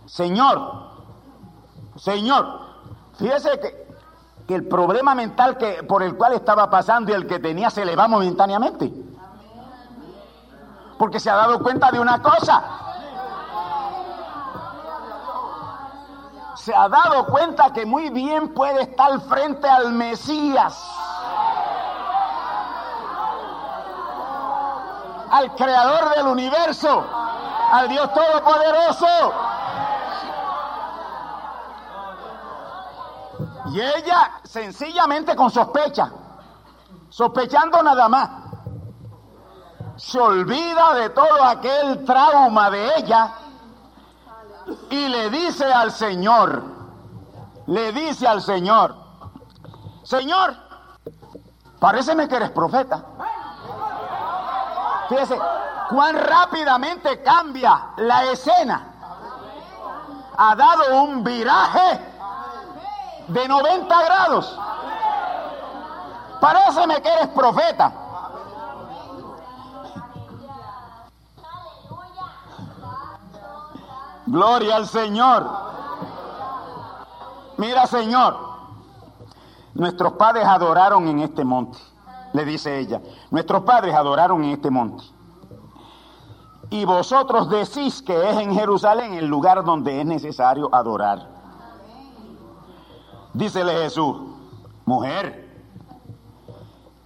Señor, 0.06 0.92
Señor, 1.98 2.69
fíjese 3.20 3.60
que, 3.60 3.90
el 4.56 4.68
problema 4.68 5.14
mental 5.14 5.58
que, 5.58 5.84
por 5.84 6.02
el 6.02 6.16
cual 6.18 6.34
estaba 6.34 6.72
pasando 6.72 7.12
y 7.12 7.14
el 7.14 7.28
que 7.28 7.38
tenía 7.38 7.70
se 7.70 7.86
le 7.86 7.96
va 7.96 8.08
momentáneamente. 8.08 8.92
Porque 10.98 11.20
se 11.20 11.30
ha 11.30 11.36
dado 11.36 11.62
cuenta 11.62 11.92
de 11.92 12.00
una 12.00 12.20
cosa, 12.20 12.64
se 16.56 16.74
ha 16.74 16.90
dado 16.90 17.28
cuenta 17.28 17.72
que 17.74 17.86
muy 17.86 18.10
bien 18.10 18.54
puede 18.54 18.82
estar 18.82 19.22
frente 19.22 19.70
al 19.70 19.94
Mesías, 19.94 20.84
al 25.32 25.56
creador 25.56 26.16
del 26.16 26.28
universo, 26.28 27.06
al 27.72 27.88
Dios 27.88 28.12
Todopoderoso. 28.14 29.49
Y 33.72 33.80
ella 33.80 34.32
sencillamente 34.44 35.36
con 35.36 35.52
sospecha, 35.52 36.12
sospechando 37.10 37.84
nada 37.84 38.10
más. 38.10 38.30
Se 39.98 40.20
olvida 40.20 40.94
de 40.96 41.10
todo 41.10 41.44
aquel 41.44 42.06
trauma 42.06 42.70
de 42.70 42.96
ella 42.98 43.34
y 44.90 45.08
le 45.08 45.30
dice 45.30 45.66
al 45.66 45.92
Señor, 45.92 46.64
le 47.68 47.92
dice 47.92 48.28
al 48.28 48.42
Señor, 48.42 48.96
Señor, 50.04 50.56
paréceme 51.80 52.28
que 52.28 52.38
eres 52.38 52.52
profeta. 52.52 53.04
Fíjese, 55.10 55.38
cuán 55.90 56.16
rápidamente 56.16 57.22
cambia 57.22 57.90
la 57.98 58.24
escena. 58.32 58.94
Ha 60.38 60.56
dado 60.56 61.04
un 61.04 61.24
viraje 61.24 62.09
de 63.30 63.48
90 63.48 64.04
grados. 64.04 64.60
Paréceme 66.40 67.02
que 67.02 67.10
eres 67.10 67.28
profeta. 67.30 67.94
Gloria 74.26 74.76
al 74.76 74.88
Señor. 74.88 75.50
Mira, 77.58 77.88
Señor, 77.88 78.38
nuestros 79.74 80.14
padres 80.14 80.46
adoraron 80.46 81.08
en 81.08 81.20
este 81.20 81.44
monte, 81.44 81.78
le 82.34 82.46
dice 82.46 82.80
ella. 82.80 83.02
Nuestros 83.32 83.64
padres 83.64 83.94
adoraron 83.96 84.44
en 84.44 84.52
este 84.52 84.70
monte. 84.70 85.04
Y 86.70 86.86
vosotros 86.86 87.50
decís 87.50 88.02
que 88.04 88.30
es 88.30 88.38
en 88.38 88.54
Jerusalén 88.54 89.16
el 89.16 89.26
lugar 89.26 89.64
donde 89.64 90.00
es 90.00 90.06
necesario 90.06 90.70
adorar. 90.74 91.39
Dícele 93.34 93.74
Jesús, 93.84 94.18
mujer, 94.86 95.48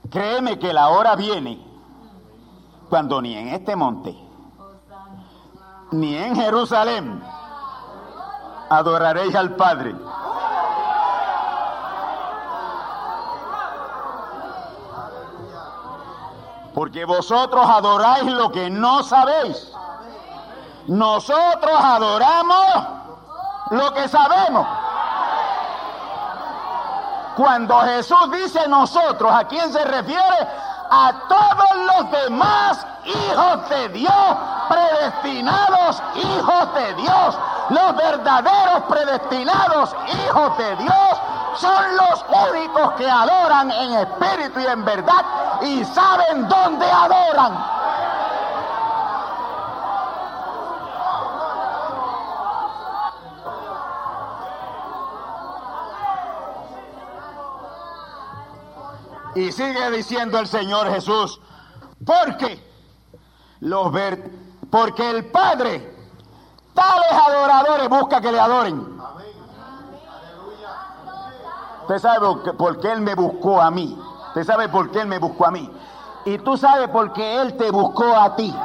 créeme 0.10 0.58
que 0.58 0.72
la 0.72 0.90
hora 0.90 1.16
viene 1.16 1.62
cuando 2.90 3.22
ni 3.22 3.36
en 3.36 3.50
este 3.50 3.76
monte, 3.76 4.16
ni 5.92 6.16
en 6.16 6.36
Jerusalén 6.36 7.22
adoraréis 8.70 9.36
al 9.36 9.56
Padre. 9.56 9.96
Porque 16.74 17.06
vosotros 17.06 17.66
adoráis 17.70 18.32
lo 18.32 18.52
que 18.52 18.70
no 18.70 19.04
sabéis. 19.04 19.72
Nosotros 20.88 21.76
adoramos 21.76 22.66
lo 23.72 23.94
que 23.94 24.08
sabemos. 24.08 24.66
Cuando 27.36 27.80
Jesús 27.82 28.32
dice 28.32 28.68
nosotros, 28.68 29.32
¿a 29.34 29.46
quién 29.46 29.72
se 29.72 29.84
refiere? 29.84 30.48
A 30.90 31.12
todos 31.28 31.86
los 31.88 32.12
demás 32.12 32.86
hijos 33.06 33.70
de 33.70 33.90
Dios, 33.90 34.38
predestinados 34.70 36.04
hijos 36.16 36.74
de 36.76 36.94
Dios, 36.96 37.38
los 37.70 37.96
verdaderos 37.96 38.84
predestinados 38.88 39.96
hijos 40.08 40.58
de 40.58 40.76
Dios 40.76 40.94
son 41.58 41.98
los 41.98 42.26
únicos 42.50 42.94
que 42.94 43.10
adoran 43.10 43.72
en 43.72 43.94
espíritu 43.94 44.60
y 44.60 44.66
en 44.66 44.86
verdad 44.86 45.26
y 45.62 45.86
saben 45.86 46.48
dónde 46.48 46.86
adoran. 46.90 47.73
Y 59.36 59.52
sigue 59.52 59.92
diciendo 59.92 60.40
el 60.40 60.48
Señor 60.48 60.90
Jesús, 60.92 61.40
porque 62.06 62.64
los 63.62 63.92
ver, 63.92 64.32
porque 64.70 65.10
el 65.10 65.26
Padre 65.26 65.94
tales 66.74 67.12
adoradores 67.12 67.90
busca 67.90 68.22
que 68.22 68.32
le 68.32 68.40
adoren. 68.40 68.94
Usted 71.82 72.00
sabe 72.00 72.54
por 72.58 72.80
qué 72.80 72.92
Él 72.92 73.02
me 73.02 73.16
buscó 73.16 73.62
a 73.62 73.70
mí. 73.70 73.98
Usted 74.30 74.44
sabe 74.46 74.70
por 74.70 74.90
qué 74.92 75.02
Él 75.02 75.08
me 75.08 75.20
buscó 75.20 75.48
a 75.48 75.52
mí. 75.52 75.70
Y 76.26 76.38
tú 76.40 76.58
sabes 76.58 76.88
por 76.90 77.12
qué 77.12 77.42
Él 77.42 77.58
te 77.58 77.70
buscó 77.72 78.16
a 78.16 78.36
ti. 78.36 78.56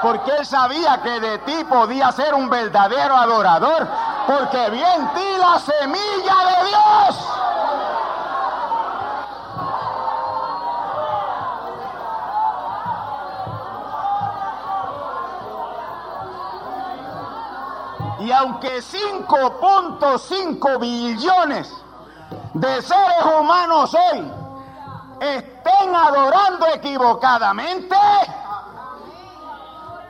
Porque 0.00 0.30
Él 0.38 0.46
sabía 0.46 1.00
que 1.02 1.20
de 1.20 1.38
ti 1.38 1.64
podía 1.68 2.10
ser 2.12 2.34
un 2.34 2.48
verdadero 2.48 3.14
adorador. 3.14 3.86
Porque 4.26 4.70
vi 4.70 4.82
en 4.82 5.12
ti 5.14 5.36
la 5.38 5.58
semilla 5.58 6.36
de 6.46 6.64
Dios. 6.68 7.16
Y 18.20 18.30
aunque 18.30 18.80
5.5 18.80 20.78
billones 20.78 21.72
de 22.54 22.82
seres 22.82 23.24
humanos 23.38 23.92
hoy 23.94 24.30
estén 25.20 25.94
adorando 25.94 26.66
equivocadamente, 26.68 27.96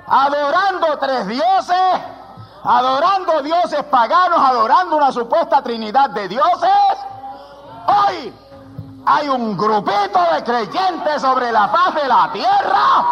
adorando 0.07 0.99
tres 0.99 1.27
dioses, 1.27 2.01
adorando 2.65 3.43
dioses 3.43 3.83
paganos, 3.85 4.39
adorando 4.39 4.97
una 4.97 5.13
supuesta 5.13 5.63
trinidad 5.63 6.11
de 6.11 6.29
dioses, 6.29 6.71
hoy 7.87 8.33
hay 9.05 9.29
un 9.29 9.57
grupito 9.57 10.21
de 10.35 10.45
creyentes 10.45 11.23
sobre 11.23 11.51
la 11.51 11.69
faz 11.69 11.95
de 11.95 12.09
la 12.09 12.31
tierra 12.33 13.05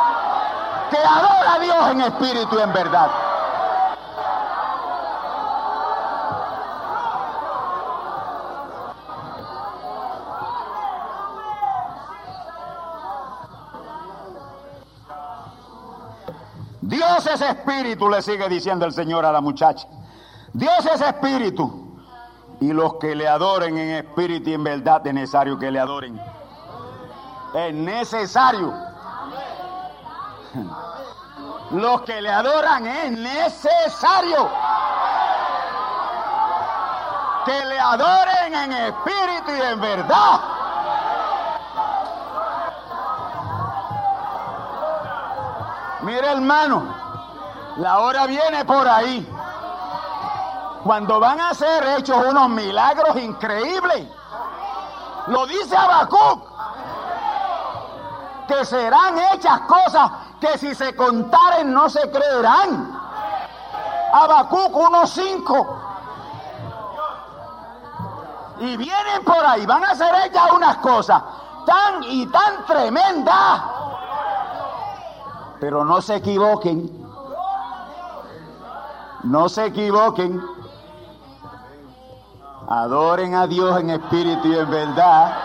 que 0.90 0.98
adora 0.98 1.54
a 1.54 1.58
Dios 1.58 1.90
en 1.90 2.00
espíritu 2.02 2.58
y 2.58 2.62
en 2.62 2.72
verdad. 2.72 3.10
Dios 17.00 17.26
es 17.28 17.40
espíritu, 17.40 18.10
le 18.10 18.20
sigue 18.20 18.46
diciendo 18.46 18.84
el 18.84 18.92
Señor 18.92 19.24
a 19.24 19.32
la 19.32 19.40
muchacha. 19.40 19.88
Dios 20.52 20.84
es 20.84 21.00
espíritu. 21.00 21.96
Y 22.60 22.74
los 22.74 22.96
que 22.96 23.14
le 23.14 23.26
adoren 23.26 23.78
en 23.78 24.04
espíritu 24.04 24.50
y 24.50 24.52
en 24.52 24.64
verdad 24.64 25.06
es 25.06 25.14
necesario 25.14 25.58
que 25.58 25.70
le 25.70 25.80
adoren. 25.80 26.20
Es 27.54 27.74
necesario. 27.74 28.74
Los 31.70 32.02
que 32.02 32.20
le 32.20 32.28
adoran 32.28 32.86
es 32.86 33.12
necesario. 33.12 34.50
Que 37.46 37.64
le 37.64 37.80
adoren 37.80 38.54
en 38.56 38.72
espíritu 38.72 39.52
y 39.56 39.72
en 39.72 39.80
verdad. 39.80 40.59
Mire 46.02 46.32
hermano, 46.32 46.82
la 47.76 47.98
hora 48.00 48.26
viene 48.26 48.64
por 48.64 48.88
ahí. 48.88 49.28
Cuando 50.82 51.20
van 51.20 51.38
a 51.40 51.52
ser 51.52 51.86
hechos 51.98 52.24
unos 52.26 52.48
milagros 52.48 53.16
increíbles. 53.16 54.08
Lo 55.26 55.46
dice 55.46 55.76
Habacuc. 55.76 56.48
Que 58.48 58.64
serán 58.64 59.18
hechas 59.32 59.60
cosas 59.60 60.10
que 60.40 60.56
si 60.58 60.74
se 60.74 60.96
contaren 60.96 61.72
no 61.72 61.90
se 61.90 62.10
creerán. 62.10 62.98
Habacuc 64.12 64.72
1.5. 64.72 65.76
Y 68.60 68.76
vienen 68.76 69.24
por 69.24 69.44
ahí, 69.46 69.64
van 69.66 69.84
a 69.84 69.94
ser 69.94 70.14
hechas 70.26 70.50
unas 70.52 70.76
cosas 70.78 71.22
tan 71.66 72.02
y 72.04 72.26
tan 72.26 72.64
tremendas 72.66 73.60
pero 75.60 75.84
no 75.84 76.00
se 76.00 76.16
equivoquen. 76.16 76.90
No 79.24 79.48
se 79.48 79.66
equivoquen. 79.66 80.42
Adoren 82.68 83.34
a 83.34 83.46
Dios 83.46 83.78
en 83.78 83.90
espíritu 83.90 84.48
y 84.48 84.56
en 84.56 84.70
verdad. 84.70 85.36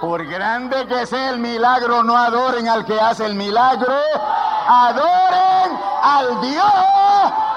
Por 0.00 0.26
grande 0.26 0.86
que 0.88 1.06
sea 1.06 1.30
el 1.30 1.38
milagro, 1.38 2.02
no 2.02 2.16
adoren 2.16 2.68
al 2.68 2.84
que 2.84 3.00
hace 3.00 3.24
el 3.24 3.34
milagro. 3.34 3.94
Adoren 4.68 5.78
al 6.02 6.40
Dios 6.40 6.72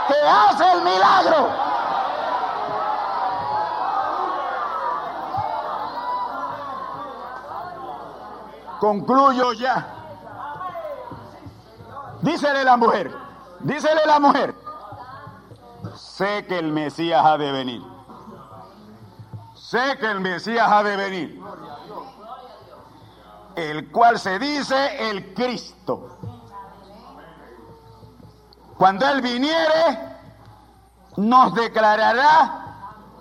que 0.07 0.27
hace 0.27 0.71
el 0.71 0.81
milagro. 0.83 1.64
Concluyo 8.79 9.53
ya. 9.53 9.95
Dícele 12.21 12.63
la 12.63 12.75
mujer, 12.77 13.15
dícele 13.59 14.05
la 14.05 14.19
mujer, 14.19 14.55
sé 15.95 16.45
que 16.47 16.57
el 16.57 16.71
Mesías 16.71 17.23
ha 17.23 17.37
de 17.37 17.51
venir. 17.51 17.81
Sé 19.55 19.97
que 19.99 20.09
el 20.09 20.19
Mesías 20.19 20.71
ha 20.71 20.83
de 20.83 20.95
venir. 20.95 21.41
El 23.55 23.91
cual 23.91 24.19
se 24.19 24.39
dice 24.39 25.09
el 25.09 25.33
Cristo. 25.33 26.17
Cuando 28.77 29.07
Él 29.07 29.21
viniere, 29.21 30.17
nos 31.17 31.53
declarará 31.53 32.63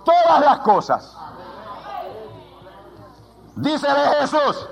todas 0.04 0.40
las 0.40 0.58
cosas. 0.60 1.16
Dícele 3.56 4.06
Jesús. 4.20 4.68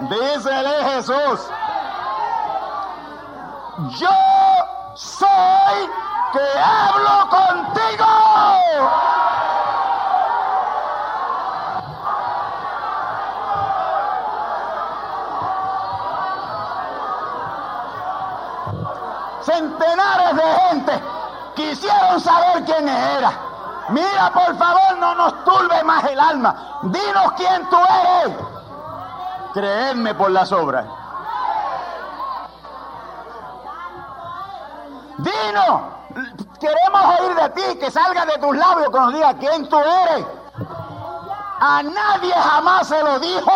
Dícele 0.00 0.84
Jesús. 0.90 1.50
Yo 3.98 4.08
soy 4.94 5.90
que 6.32 6.60
hablo 6.60 7.28
contigo. 7.30 8.06
Centenares 19.42 20.36
de 20.36 20.42
gente 20.42 21.02
quisieron 21.56 22.20
saber 22.20 22.64
quién 22.64 22.88
era. 22.88 23.32
Mira, 23.90 24.30
por 24.32 24.56
favor, 24.58 24.98
no 24.98 25.14
nos 25.14 25.44
turbe 25.44 25.82
más 25.82 26.04
el 26.04 26.20
alma. 26.20 26.54
Dinos 26.82 27.32
quién 27.36 27.68
tú 27.70 27.76
eres. 27.76 28.57
Creedme 29.52 30.14
por 30.14 30.30
las 30.30 30.52
obras. 30.52 30.84
Dinos, 35.18 35.80
queremos 36.60 37.18
oír 37.18 37.34
de 37.34 37.48
ti, 37.50 37.78
que 37.78 37.90
salga 37.90 38.24
de 38.24 38.38
tus 38.38 38.56
labios, 38.56 38.90
que 38.90 38.98
nos 38.98 39.12
diga 39.12 39.34
quién 39.34 39.68
tú 39.68 39.78
eres. 39.78 40.26
A 41.60 41.82
nadie 41.82 42.32
jamás 42.32 42.86
se 42.86 43.02
lo 43.02 43.18
dijo. 43.18 43.52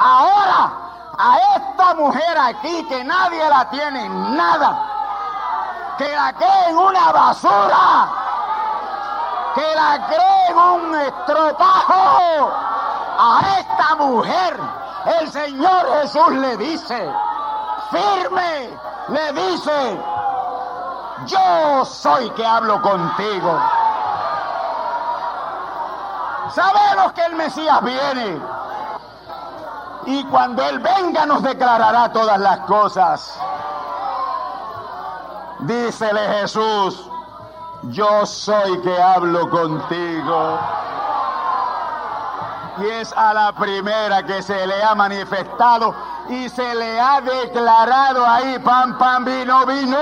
Ahora, 0.00 0.72
a 1.18 1.38
esta 1.56 1.94
mujer 1.94 2.38
aquí, 2.38 2.84
que 2.88 3.02
nadie 3.02 3.48
la 3.48 3.68
tiene 3.70 4.04
en 4.04 4.36
nada, 4.36 5.96
que 5.98 6.08
la 6.14 6.32
cree 6.34 6.68
en 6.68 6.78
una 6.78 7.10
basura, 7.10 8.08
que 9.56 9.74
la 9.74 10.06
cree 10.06 10.46
en 10.50 10.58
un 10.58 10.94
estropajo, 10.94 12.52
a 13.18 13.58
esta 13.58 13.96
mujer 13.96 14.60
el 15.20 15.32
Señor 15.32 15.86
Jesús 16.00 16.32
le 16.32 16.56
dice, 16.56 17.12
firme, 17.90 18.70
le 19.08 19.32
dice, 19.32 20.00
yo 21.26 21.84
soy 21.84 22.30
que 22.30 22.46
hablo 22.46 22.80
contigo. 22.80 23.60
Sabemos 26.54 27.12
que 27.12 27.24
el 27.24 27.36
Mesías 27.36 27.82
viene. 27.82 28.40
Y 30.06 30.24
cuando 30.24 30.62
Él 30.62 30.78
venga 30.78 31.26
nos 31.26 31.42
declarará 31.42 32.12
todas 32.12 32.38
las 32.38 32.60
cosas. 32.60 33.38
Dícele 35.60 36.40
Jesús, 36.40 37.10
yo 37.84 38.24
soy 38.24 38.80
que 38.82 39.02
hablo 39.02 39.50
contigo. 39.50 40.58
Y 42.80 42.86
es 42.86 43.12
a 43.12 43.34
la 43.34 43.52
primera 43.52 44.22
que 44.24 44.40
se 44.42 44.66
le 44.66 44.82
ha 44.82 44.94
manifestado 44.94 45.94
y 46.28 46.48
se 46.48 46.74
le 46.74 47.00
ha 47.00 47.20
declarado 47.20 48.24
ahí, 48.24 48.58
pan, 48.60 48.96
pan, 48.98 49.24
vino, 49.24 49.66
vino. 49.66 49.98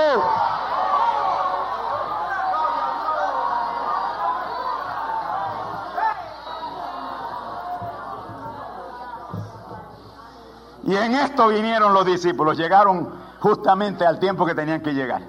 Y 10.83 10.95
en 10.95 11.15
esto 11.15 11.49
vinieron 11.49 11.93
los 11.93 12.05
discípulos, 12.05 12.57
llegaron 12.57 13.13
justamente 13.39 14.05
al 14.05 14.19
tiempo 14.19 14.45
que 14.45 14.55
tenían 14.55 14.81
que 14.81 14.93
llegar. 14.93 15.21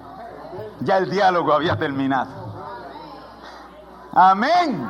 Ya 0.79 0.97
el 0.97 1.09
diálogo 1.09 1.51
había 1.51 1.77
terminado. 1.77 2.29
Amén. 4.13 4.89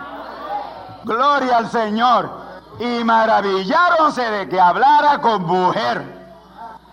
Gloria 1.03 1.57
al 1.57 1.69
Señor. 1.69 2.48
Y 2.79 3.03
maravilláronse 3.03 4.21
de 4.21 4.49
que 4.49 4.59
hablara 4.59 5.19
con 5.19 5.45
mujer. 5.45 6.19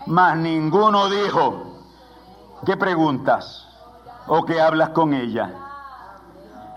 Mas 0.07 0.37
ninguno 0.37 1.09
dijo, 1.09 1.80
¿qué 2.64 2.76
preguntas? 2.76 3.66
¿O 4.26 4.45
qué 4.45 4.61
hablas 4.61 4.91
con 4.91 5.14
ella? 5.14 5.53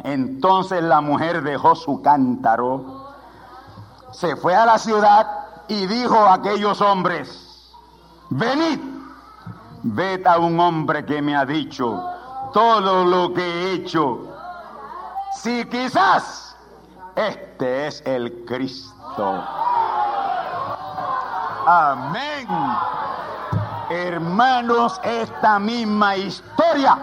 Entonces 0.04 0.84
la 0.84 1.02
mujer 1.02 1.42
dejó 1.42 1.76
su 1.76 2.02
cántaro, 2.02 3.14
se 4.12 4.36
fue 4.36 4.56
a 4.56 4.66
la 4.66 4.78
ciudad 4.78 5.28
y 5.68 5.86
dijo 5.88 6.16
a 6.16 6.36
aquellos 6.36 6.80
hombres, 6.82 7.74
venid, 8.30 8.80
ved 9.84 10.26
a 10.26 10.38
un 10.38 10.60
hombre 10.60 11.06
que 11.06 11.22
me 11.22 11.36
ha 11.36 11.46
dicho 11.46 12.02
todo 12.54 13.06
lo 13.06 13.34
que 13.34 13.42
he 13.42 13.74
hecho. 13.74 14.28
Si 15.34 15.66
quizás 15.66 16.56
este 17.16 17.88
es 17.88 18.02
el 18.06 18.46
Cristo. 18.46 18.99
Amén. 21.66 22.48
Hermanos, 23.90 25.00
esta 25.04 25.60
misma 25.60 26.16
historia 26.16 26.98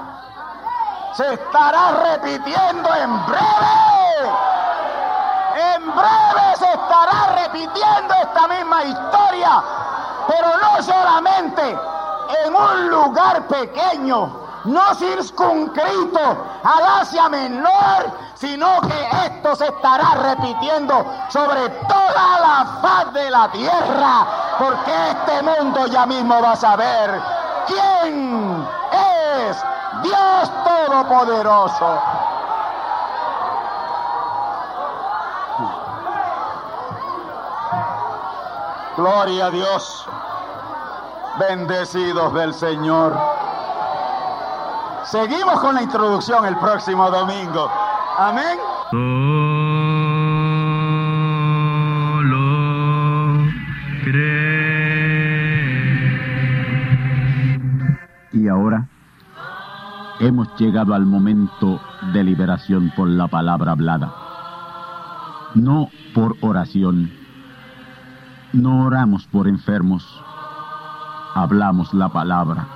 se 1.14 1.34
estará 1.34 2.14
repitiendo 2.14 2.94
en 2.94 3.26
breve. 3.26 4.30
En 5.74 5.90
breve 5.90 6.56
se 6.58 6.72
estará 6.72 7.42
repitiendo 7.44 8.14
esta 8.14 8.48
misma 8.48 8.84
historia, 8.84 9.62
pero 10.26 10.48
no 10.62 10.82
solamente 10.82 11.78
en 12.44 12.54
un 12.54 12.90
lugar 12.90 13.46
pequeño, 13.46 14.45
no 14.66 14.94
circunscrito 14.94 16.20
al 16.64 17.00
Asia 17.00 17.28
Menor, 17.28 18.10
sino 18.34 18.80
que 18.82 19.26
esto 19.26 19.56
se 19.56 19.66
estará 19.66 20.14
repitiendo 20.14 21.04
sobre 21.28 21.68
toda 21.88 22.40
la 22.40 22.78
faz 22.82 23.12
de 23.12 23.30
la 23.30 23.50
tierra, 23.50 24.26
porque 24.58 25.10
este 25.10 25.42
mundo 25.42 25.86
ya 25.86 26.06
mismo 26.06 26.40
va 26.42 26.52
a 26.52 26.56
saber 26.56 27.22
quién 27.66 28.66
es 28.92 29.56
Dios 30.02 30.50
Todopoderoso. 30.64 32.00
Gloria 38.96 39.46
a 39.46 39.50
Dios. 39.50 40.06
Bendecidos 41.38 42.32
del 42.32 42.54
Señor. 42.54 43.35
Seguimos 45.06 45.60
con 45.60 45.76
la 45.76 45.82
introducción 45.82 46.44
el 46.46 46.56
próximo 46.56 47.08
domingo. 47.10 47.70
Amén. 48.18 48.58
Y 58.32 58.48
ahora 58.48 58.88
hemos 60.18 60.48
llegado 60.58 60.92
al 60.92 61.06
momento 61.06 61.80
de 62.12 62.24
liberación 62.24 62.92
por 62.96 63.08
la 63.08 63.28
palabra 63.28 63.72
hablada. 63.72 64.12
No 65.54 65.88
por 66.14 66.36
oración. 66.40 67.12
No 68.52 68.86
oramos 68.86 69.26
por 69.28 69.46
enfermos. 69.46 70.20
Hablamos 71.34 71.94
la 71.94 72.08
palabra. 72.08 72.75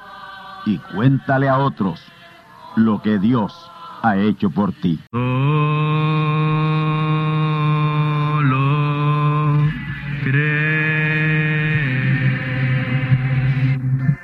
y 0.65 0.77
cuéntale 0.77 1.49
a 1.49 1.57
otros 1.57 2.03
lo 2.75 3.01
que 3.01 3.19
Dios 3.19 3.69
ha 4.03 4.17
hecho 4.17 4.49
por 4.49 4.73
ti. 4.73 4.99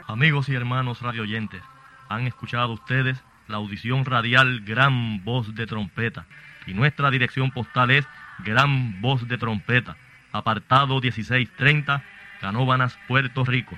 Amigos 0.08 0.50
y 0.50 0.56
hermanos 0.56 1.02
radioyentes, 1.02 1.62
han 2.10 2.26
escuchado 2.26 2.74
ustedes 2.74 3.22
la 3.48 3.58
audición 3.58 4.06
radial 4.06 4.62
Gran 4.62 5.24
Voz 5.24 5.54
de 5.56 5.68
Trompeta. 5.68 6.26
Y 6.66 6.74
nuestra 6.74 7.12
dirección 7.12 7.52
postal 7.52 7.92
es 7.92 8.08
Gran 8.40 9.02
Voz 9.02 9.28
de 9.28 9.38
Trompeta, 9.38 9.96
apartado 10.32 11.00
1630, 11.00 12.04
Canóbanas, 12.42 12.98
Puerto 13.08 13.46
Rico, 13.46 13.78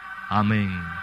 Amén. 0.31 1.01